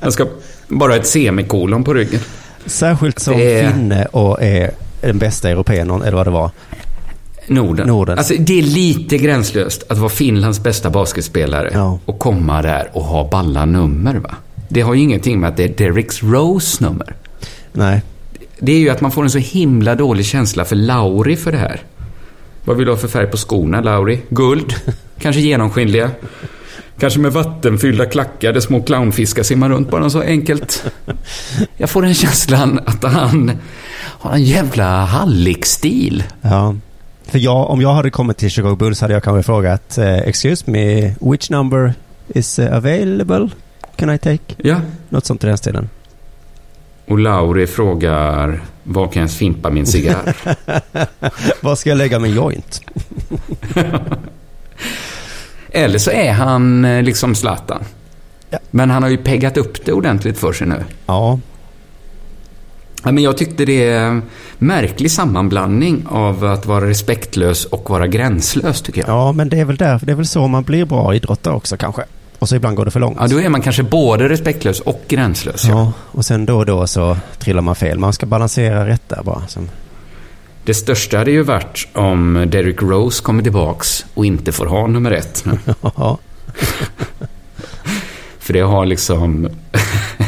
[0.00, 0.26] Den ska
[0.68, 2.20] bara ha ett semikolon på ryggen.
[2.66, 4.70] Särskilt som Det finne och är
[5.00, 6.50] den bästa europeen, eller vad det var.
[7.48, 7.86] Norden.
[7.88, 8.18] Norden.
[8.18, 11.98] Alltså, det är lite gränslöst att vara Finlands bästa basketspelare Ja.
[12.04, 14.14] och komma där och ha balla nummer.
[14.14, 14.34] Va?
[14.68, 17.14] Det har ju ingenting med att det är Derricks Rose nummer.
[17.72, 18.02] Nej,
[18.58, 21.58] Det är ju att man får en så himla dålig känsla för Lauri för det
[21.58, 21.82] här.
[22.64, 24.20] Vad vill du ha för färg på skorna, Lauri?
[24.30, 24.74] Guld?
[25.20, 26.10] Kanske genomskinliga?
[27.00, 29.90] Kanske med vattenfyllda klackar där små clownfiskar simmar runt.
[29.90, 30.84] Bara så enkelt.
[31.76, 33.52] Jag får den känslan att han
[33.96, 36.22] har en jävla hallickstil.
[36.42, 36.74] ja.
[37.28, 40.70] För jag, om jag hade kommit till Chicago Bulls hade jag kanske frågat eh, Excuse
[40.70, 41.94] me, which number
[42.28, 43.48] is eh, available?
[43.96, 44.54] Can I take?
[44.56, 44.80] Ja.
[45.08, 45.88] Något sånt i den stilen.
[47.06, 50.34] Och Lauri frågar, var kan jag fimpa min cigarr?
[51.60, 52.80] Var ska jag lägga min joint?
[55.70, 57.84] Eller så är han eh, liksom Zlatan.
[58.50, 58.58] Ja.
[58.70, 60.84] Men han har ju peggat upp det ordentligt för sig nu.
[61.06, 61.40] Ja,
[63.04, 64.22] Ja, men jag tyckte det är en
[64.58, 69.08] märklig sammanblandning av att vara respektlös och vara gränslös, tycker jag.
[69.08, 71.76] ja, men det är väl där, det är väl så man blir bra idrottare också
[71.76, 72.02] kanske.
[72.38, 73.16] Och så ibland går det för långt.
[73.20, 75.64] Ja, då är man kanske både respektlös och gränslös.
[75.64, 75.70] Ja.
[75.70, 77.98] Ja, och sen då och då så trillar man fel.
[77.98, 79.46] Man ska balansera rätt där bara.
[79.46, 79.68] Som,
[80.64, 85.10] Det största hade ju varit om Derrick Rose kommer tillbaks och inte får ha nummer
[85.10, 85.44] ett
[85.96, 86.18] ja,
[88.38, 89.48] För det har liksom...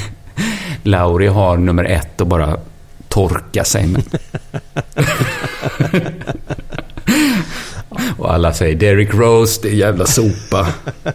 [0.82, 2.56] Lauri har nummer ett och bara
[3.08, 4.02] torka sig med.
[8.18, 10.66] och alla säger Derrick Rose, det är jävla sopa.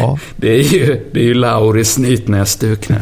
[0.00, 0.18] ja.
[0.36, 2.96] Det är ju, det är ju Lauris snytnäsduk nu.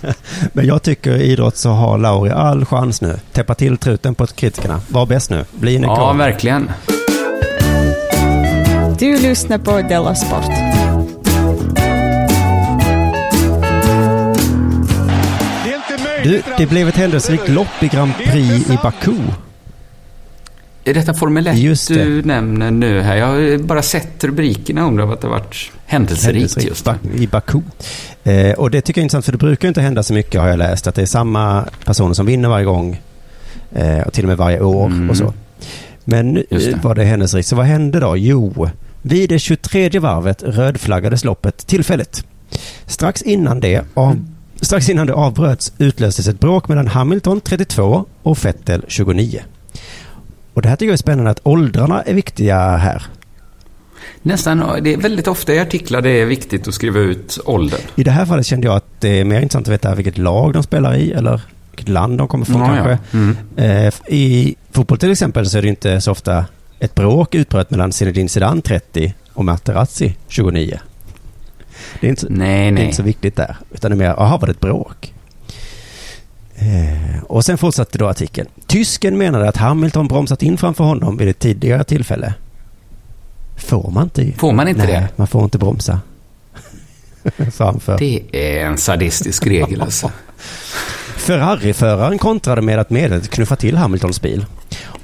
[0.52, 3.18] Men jag tycker i idrott så har Lauri all chans nu.
[3.32, 4.80] Täppa till truten på kritikerna.
[4.88, 5.44] Var bäst nu.
[5.52, 6.18] Bli en Ja, ikon.
[6.18, 6.70] verkligen.
[8.98, 10.44] Du lyssnar på Della Sport.
[16.24, 19.12] Du, det blev ett händelserikt lopp i Grand Prix i Baku.
[20.84, 21.94] Är detta Formel 1 Just det.
[22.04, 23.16] du nämner nu här?
[23.16, 26.84] Jag har bara sett rubrikerna om det, att det har varit händelserikt Händelserikt just.
[26.84, 27.60] Ba- I Baku.
[28.24, 30.48] Eh, och det tycker jag är intressant för det brukar inte hända så mycket har
[30.48, 30.86] jag läst.
[30.86, 33.00] Att det är samma personer som vinner varje gång.
[33.72, 35.10] Eh, och till och med varje år Mm.
[35.10, 35.34] och så.
[36.04, 36.84] Men nu det.
[36.84, 37.48] var det händelserikt.
[37.48, 38.16] Så vad hände då?
[38.16, 38.68] Jo,
[39.02, 42.24] vid det 23 varvet rödflaggades loppet tillfälligt.
[42.86, 44.24] Strax innan det, av,
[44.62, 49.40] strax innan det avbröts utlöstes ett bråk mellan Hamilton 32 och Vettel 29.
[50.54, 53.02] Och det här tycker jag är spännande att åldrarna är viktiga här.
[54.22, 57.80] Nästan, det är väldigt ofta i artiklar det är viktigt att skriva ut åldern.
[57.94, 60.52] I det här fallet kände jag att det är mer intressant att veta vilket lag
[60.52, 61.40] de spelar i eller
[61.70, 62.90] vilket land de kommer från Ja, kanske.
[62.90, 63.18] ja.
[63.18, 63.36] Mm.
[63.86, 66.44] Eh, I fotboll till exempel så är det inte så ofta
[66.78, 70.78] ett bråk utbröt mellan Zinedine Zidane 30 och Materazzi 29.
[72.00, 73.56] Det är inte, Nej, det är inte så viktigt där.
[73.70, 75.14] Utan det är mer, jaha var det ett bråk?
[76.54, 78.48] Eh, och sen fortsatte då artikeln.
[78.66, 82.34] Tysken menade att Hamilton bromsat in framför honom vid ett tidigare tillfälle.
[83.56, 84.32] Får man inte?
[84.38, 85.08] Får man inte Nej, det?
[85.16, 86.00] man får inte bromsa.
[87.98, 90.10] Det är en sadistisk regel alltså.
[91.16, 94.46] Ferrari-föraren kontrade med att medvetet knuffa till Hamiltons bil.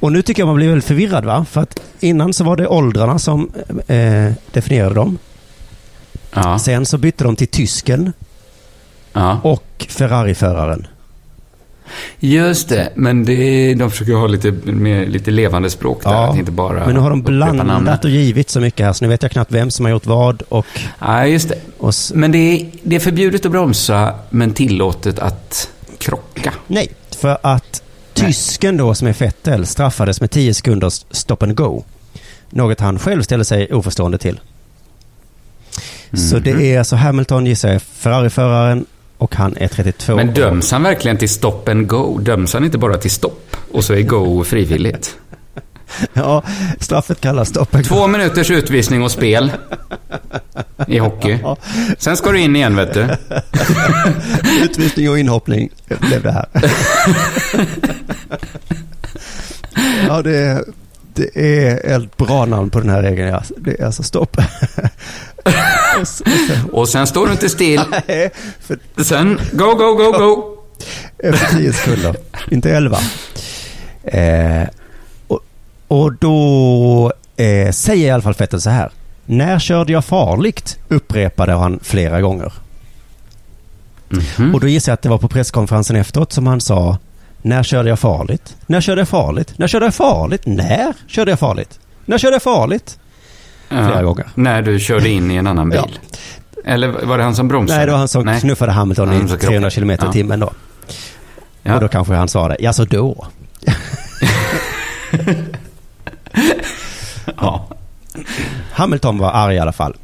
[0.01, 1.47] Och nu tycker jag man blir väldigt förvirrad va?
[1.51, 3.51] För att innan så var det åldrarna som
[3.87, 5.19] eh, definierade dem.
[6.33, 8.13] Ja, Sen så bytte de till tysken
[9.13, 9.41] ja.
[9.43, 10.87] och Ferrari-föraren.
[12.21, 16.13] Just det, men det, de försöker ha lite, mer, lite levande språk där.
[16.13, 19.09] Ja, inte bara Men nu har de blandat och givit så mycket här så nu
[19.09, 20.67] vet jag knappt vem som har gjort vad och...
[20.99, 21.59] Ja, just det.
[21.79, 26.53] och Men det är, det är förbjudet att bromsa, men tillåtet att krocka.
[26.67, 27.83] nej, för att
[28.15, 31.85] tysken då som är Fettel straffades med 10 sekunders stop and go.
[32.51, 34.41] Något han själv ställer sig oförstående till.
[36.13, 36.43] Så Mhm.
[36.45, 38.87] det är alltså Hamilton gissar jag, Ferrari-föraren
[39.19, 42.19] och han är 32 Men döms han verkligen till stop and go?
[42.19, 43.57] Döms han inte bara till stopp?
[43.73, 45.17] Och så är go frivilligt?
[46.13, 46.43] Ja,
[46.81, 47.95] straffet kallas stop and go.
[47.95, 49.53] Två minuters utvisning och spel
[50.87, 51.39] i hockey.
[51.99, 53.09] Sen ska du in igen, vet du.
[54.65, 55.69] Utvisning och inhoppning
[56.01, 56.47] blev det här.
[60.09, 60.65] ja, det är,
[61.15, 61.37] det
[61.67, 63.29] är ett bra namn på den här regeln.
[63.29, 63.43] ja.
[63.57, 64.37] Det är alltså stopp.
[66.01, 66.25] Och så-
[66.73, 67.81] Och sen står du inte still.
[68.09, 68.31] Nej,
[68.61, 70.55] för Sen, go, go, go, go.
[71.19, 72.17] efter 10 sekunder.
[72.51, 72.99] Inte 11.
[74.05, 74.69] Eh,
[75.27, 75.41] och,
[75.89, 78.91] och då eh, säger i alla fall Vettel så här.
[79.27, 80.79] När körde jag farligt?
[80.89, 82.53] Upprepade han flera gånger.
[84.09, 84.55] Mhm.
[84.55, 86.99] Och då gissar jag att det var på presskonferensen efteråt som han sa
[87.49, 88.57] När körde jag farligt?
[88.67, 89.53] När körde jag farligt?
[89.59, 90.43] När körde jag farligt?
[90.47, 91.79] När körde jag farligt?
[92.05, 92.99] När körde jag farligt?
[93.69, 94.27] Flera gånger.
[94.35, 95.99] När du körde in i en annan bil.
[96.65, 97.79] Eller var det han som bromsade?
[97.79, 98.41] Nej, det var han som Nej.
[98.41, 99.71] knuffade Hamilton Han i som 300 krockade.
[99.71, 100.13] km i Ja.
[100.13, 100.51] timmen då.
[101.63, 101.75] Ja.
[101.75, 103.27] Och då kanske han svarade, ja så då.
[107.37, 107.67] Ja.
[108.73, 109.97] Hamilton var arg i alla fall.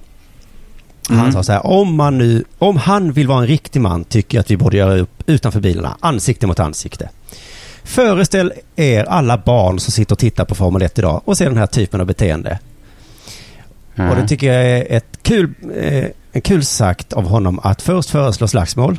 [1.08, 1.32] Han Mm.
[1.32, 4.40] sa så här, om, man nu, om han vill vara en riktig man tycker jag
[4.40, 7.08] att vi borde göra upp utanför bilarna, ansikte mot ansikte.
[7.84, 11.58] Föreställ er alla barn som sitter och tittar på Formel 1 idag och ser den
[11.58, 12.58] här typen av beteende.
[13.94, 14.10] Ja.
[14.10, 18.10] Och det tycker jag är ett kul, eh, en kul sagt av honom att först
[18.10, 18.98] föreslå slagsmål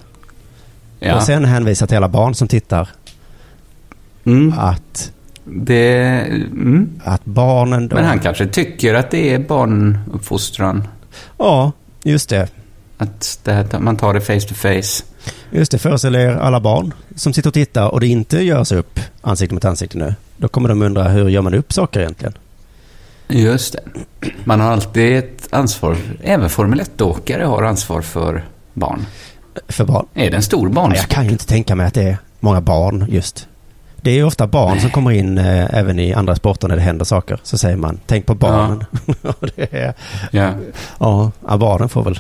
[1.00, 1.16] ja.
[1.16, 2.90] och sen hänvisa till alla barn som tittar
[4.26, 4.54] mm.
[4.60, 5.12] att,
[5.44, 5.98] Det...
[5.98, 6.90] Mm.
[7.04, 7.96] att barnen då...
[7.96, 10.88] Men han kanske tycker att det är barnuppfostran.
[11.38, 11.72] Ja,
[12.04, 12.48] just det.
[12.98, 15.04] Att det här, man tar det face to face.
[15.52, 19.00] Just det, föreställ er alla barn som sitter och tittar och det inte görs upp
[19.22, 20.16] ansikte mot ansikte nu.
[20.38, 22.34] Då kommer de undra hur gör man upp saker egentligen?
[23.28, 24.30] Just det.
[24.44, 25.98] Man har alltid ett ansvar.
[26.24, 29.06] Även Formel 1-åkare har ansvar för barn.
[29.68, 30.06] För barn.
[30.14, 30.90] Är det en stor barn?
[30.90, 33.48] Nej, jag kan ju inte tänka mig att det är många barn just.
[34.02, 36.82] Det är ju ofta barn som kommer in eh, även i andra sporter när det
[36.82, 37.40] händer saker.
[37.44, 38.86] Så säger man, tänk på barnen.
[39.22, 39.94] Och det är,
[40.32, 40.54] Ja.
[41.00, 42.20] ja, ja, barnen får väl...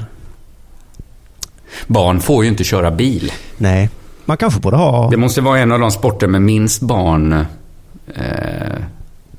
[1.87, 3.31] Barn får ju inte köra bil.
[3.57, 3.89] Nej,
[4.25, 5.09] man kanske borde ha...
[5.09, 7.33] Det måste vara en av de sporter med minst barn
[8.15, 8.77] eh,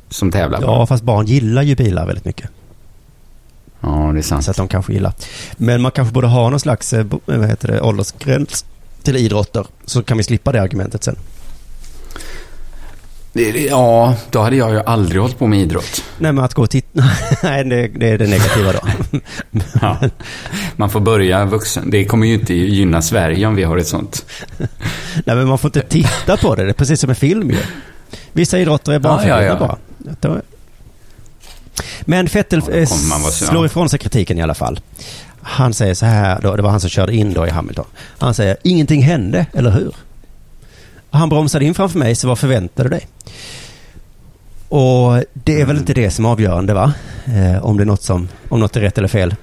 [0.09, 0.61] som tävlar.
[0.63, 2.51] Ja, fast barn gillar ju bilar väldigt mycket.
[3.81, 4.45] ja, det är sant.
[4.45, 5.13] Så att de kanske gillar.
[5.57, 8.65] Men man kanske borde ha någon slags eh, bo- vad heter det, åldersgräns
[9.03, 9.67] till idrotter.
[9.85, 11.17] Så kan vi slippa det argumentet sen.
[13.43, 16.05] Ja, då hade jag ju aldrig hållit på med idrott.
[16.19, 17.05] Nej, men att gå och titta.
[17.43, 18.81] Nej, det, det är det negativa då.
[19.81, 19.99] Ja.
[20.77, 21.91] Man får börja vuxen.
[21.91, 24.25] Det kommer ju inte gynna Sverige om vi har ett sånt.
[25.25, 26.65] Nej, men man får inte titta på det.
[26.65, 27.59] Det är precis som en film ju.
[28.33, 29.77] Vissa idrotter är barnförbjudna Ja, ja, ja.
[30.21, 30.41] bara.
[32.01, 32.87] Men Fettel Ja, eh,
[33.31, 34.81] slår ifrån sig kritiken i alla fall.
[35.43, 37.85] Han säger så här, då, det var han som körde in då i Hamilton.
[38.19, 39.93] Han säger, ingenting hände, eller hur?
[41.17, 43.07] Han bromsade in framför mig, så vad förväntade du dig?
[44.69, 45.69] Och det är Mm.
[45.69, 46.93] väl inte det som är avgörande va?
[47.27, 49.35] Eh, om det är något som, om något är rätt eller fel.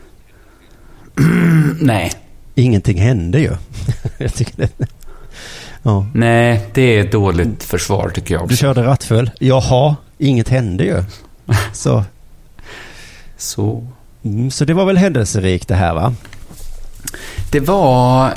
[1.80, 2.12] Nej.
[2.56, 3.52] Ingenting hände ju.
[4.18, 4.88] Jag tycker det.
[5.84, 6.06] Ja.
[6.14, 8.56] Nej, det är ett dåligt försvar tycker jag Du också.
[8.56, 9.32] körde rattfull.
[9.40, 11.04] Jaha, inget hände ju.
[11.74, 12.04] Så,
[13.38, 13.88] Så.
[14.24, 16.14] mm, så det var väl händelserikt det här va?
[17.52, 18.34] Det var,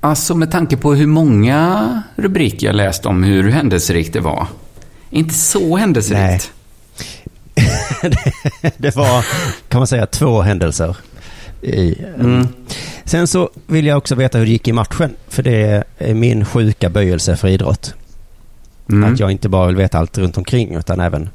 [0.00, 4.46] alltså med tanke på hur många rubriker jag läst om hur händelserikt det var.
[5.10, 6.52] Inte så händelserikt.
[8.76, 9.26] det var,
[9.68, 10.96] kan man säga, två händelser.
[11.62, 12.48] I, Mm.
[13.04, 15.16] Sen så vill jag också veta hur det gick i matchen.
[15.28, 17.94] För det är min sjuka böjelse för idrott.
[18.90, 19.12] Mm.
[19.12, 21.28] Att jag inte bara vill veta allt runt omkring utan även...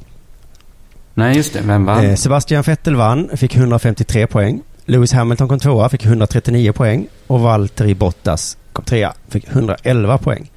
[1.13, 1.61] Nej, just det.
[1.61, 2.05] Vem vann?
[2.05, 4.61] Eh, Sebastian Vettel vann, fick 153 poäng.
[4.85, 7.07] Lewis Hamilton kom tvåa, fick 139 poäng.
[7.27, 10.51] Och Valtteri Bottas kom trea, fick 111 poäng.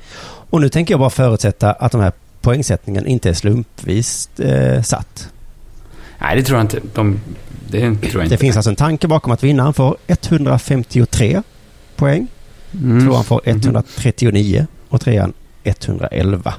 [0.51, 5.29] Och nu tänker jag bara förutsätta att de här poängsättningen inte är slumpvis eh, satt.
[6.19, 6.81] Nej, det tror jag inte.
[6.95, 7.21] De,
[7.71, 8.29] det tror jag inte.
[8.29, 11.43] Det finns alltså en tanke bakom att vinnaren får 153
[11.97, 12.27] poäng.
[12.83, 13.07] Mm.
[13.07, 15.33] Tvåan får 139 och trean
[15.65, 16.55] 111.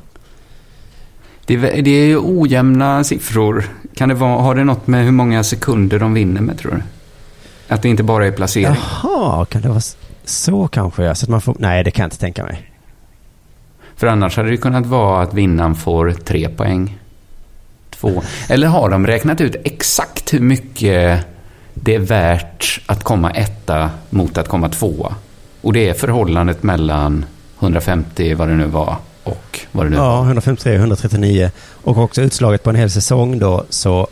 [1.46, 3.64] Det, är- det är ju ojämna siffror.
[3.96, 6.82] Kan det vara, har det något med hur många sekunder de vinner med, tror du?
[7.68, 8.76] Att det inte bara är placering?
[9.04, 9.82] Jaha, kan det vara
[10.26, 11.16] så kanske?
[11.16, 11.56] Så att man får...
[11.60, 12.72] Nej, det kan jag inte tänka mig.
[13.96, 16.98] För annars hade det kunnat vara att vinnaren får tre poäng.
[17.90, 18.24] Två.
[18.50, 21.26] Eller har de räknat ut exakt hur mycket
[21.74, 25.16] det är värt att komma etta mot att komma tvåa?
[25.62, 27.26] Och det är förhållandet mellan
[27.60, 30.26] 150, vad det nu var, och vad det nu Ja, var.
[30.26, 31.52] 153, 139
[31.84, 34.08] och också utslaget på en hel säsong då så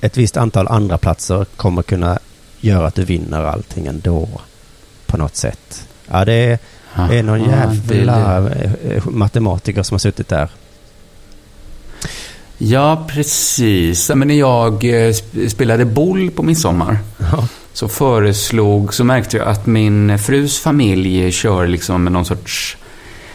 [0.00, 2.18] ett visst antal andra platser kommer kunna
[2.60, 4.28] göra att du vinner allting ändå
[5.06, 5.88] på något sätt.
[6.10, 6.58] Ja, det är,
[7.08, 10.50] det är någon Aha, jävla det- eh, matematiker som har suttit där.
[12.58, 14.10] Ja, precis.
[14.14, 17.48] Men när jag eh, sp- spelade boll på midsommar Ja.
[17.72, 22.76] så föreslog, så märkte jag att min frus familj kör liksom med någon sorts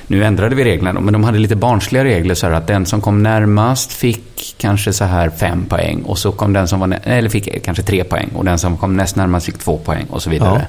[0.07, 3.01] nu ändrade vi reglerna men de hade lite barnsliga regler så här att den som
[3.01, 7.29] kom närmast fick kanske så här fem poäng och så kom den som var, eller
[7.29, 10.29] fick kanske tre poäng och den som kom näst närmast fick två poäng och så
[10.29, 10.67] vidare.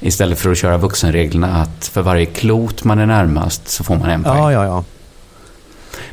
[0.00, 4.10] Istället för att köra vuxenreglerna att för varje klot man är närmast så får man
[4.10, 4.38] en poäng.
[4.38, 4.84] Ja, ja, ja.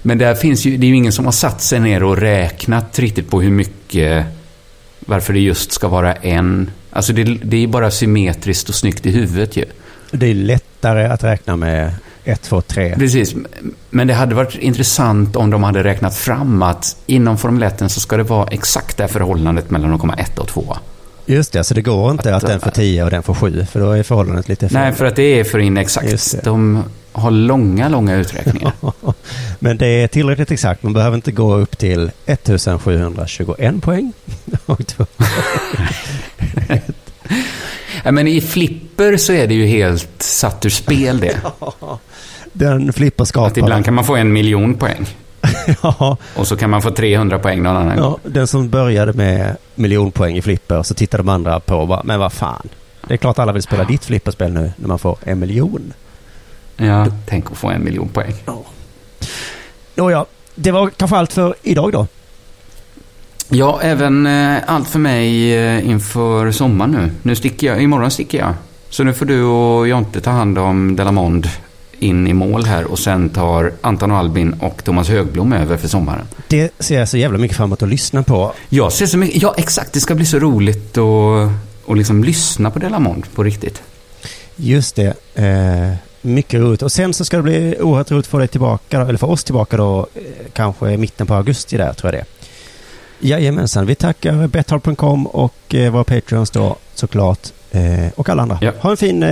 [0.01, 2.99] Men där finns ju, det är ju ingen som har satt sig ner och räknat
[2.99, 4.25] riktigt på hur mycket,
[4.99, 6.71] varför det just ska vara en.
[6.91, 9.65] Alltså det, det är bara symmetriskt och snyggt i huvudet ju.
[10.11, 11.91] Det är lättare att räkna med
[12.27, 12.95] 1, 2, 3.
[12.95, 13.35] Precis.
[13.89, 17.99] Men det hade varit intressant om de hade räknat fram att inom Formel 1 så
[17.99, 20.77] ska det vara exakt det förhållandet mellan att komma 1 och 2.
[21.25, 23.65] Just det, så det går inte att, Att- den får 10 och den får 7,
[23.71, 24.81] för då är förhållandet lite fel.
[24.81, 26.35] Nej, för att det är för inexakt.
[26.43, 28.71] De har långa, långa uträkningar.
[29.59, 30.83] Men det är tillräckligt exakt.
[30.83, 34.13] Man behöver inte gå upp till 1721 poäng.
[38.03, 41.37] Ja, men i flipper så är det ju helt satt ur spel det.
[42.53, 43.57] Den flipper Att skapar.
[43.59, 45.07] ibland kan man få en miljon poäng.
[45.83, 48.19] ja, Och så kan man få 300 poäng någon annan gång.
[48.23, 52.01] ja, den som började med miljonpoäng i flipper så tittar de andra på och bara,
[52.03, 52.69] men vad fan.
[53.07, 55.93] Det är klart alla vill spela ditt flipperspel nu när man får en miljon.
[56.77, 58.33] Ja, tänk att få en miljon poäng.
[59.95, 60.25] Nåja,
[60.55, 62.07] det var kanske allt för idag då.
[63.49, 67.11] Ja, även eh, allt för mig eh, inför sommaren nu.
[67.21, 68.53] Nu sticker jag, imorgon sticker jag.
[68.89, 71.49] Så nu får du och Jonte ta hand om Delamond
[71.99, 75.87] in i mål här och sen tar Anton och Albin och Thomas Högblom över för
[75.87, 76.27] sommaren.
[76.47, 78.53] Det ser jag så jävla mycket fram emot att lyssna på.
[78.69, 81.51] Jag ser så mycket, ja exakt, det ska bli så roligt att
[81.87, 83.81] och liksom lyssna på Delamond på riktigt.
[84.55, 85.13] Just det.
[85.35, 86.81] Eh, mycket roligt.
[86.81, 89.77] Och sen så ska det bli oerhört roligt få dig tillbaka, eller för oss tillbaka
[89.77, 90.21] då, eh,
[90.53, 92.25] kanske i mitten på augusti där, tror jag det.
[93.27, 93.85] Jajamensan.
[93.85, 97.47] Vi tackar Betthard.com och eh, våra Patreons då såklart.
[97.71, 98.57] Eh, och alla andra.
[98.61, 98.71] Ja.
[98.79, 99.25] Ha en fin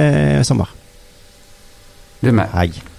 [0.43, 0.69] sommar.
[2.25, 2.47] Du med.
[2.53, 2.94] Hej.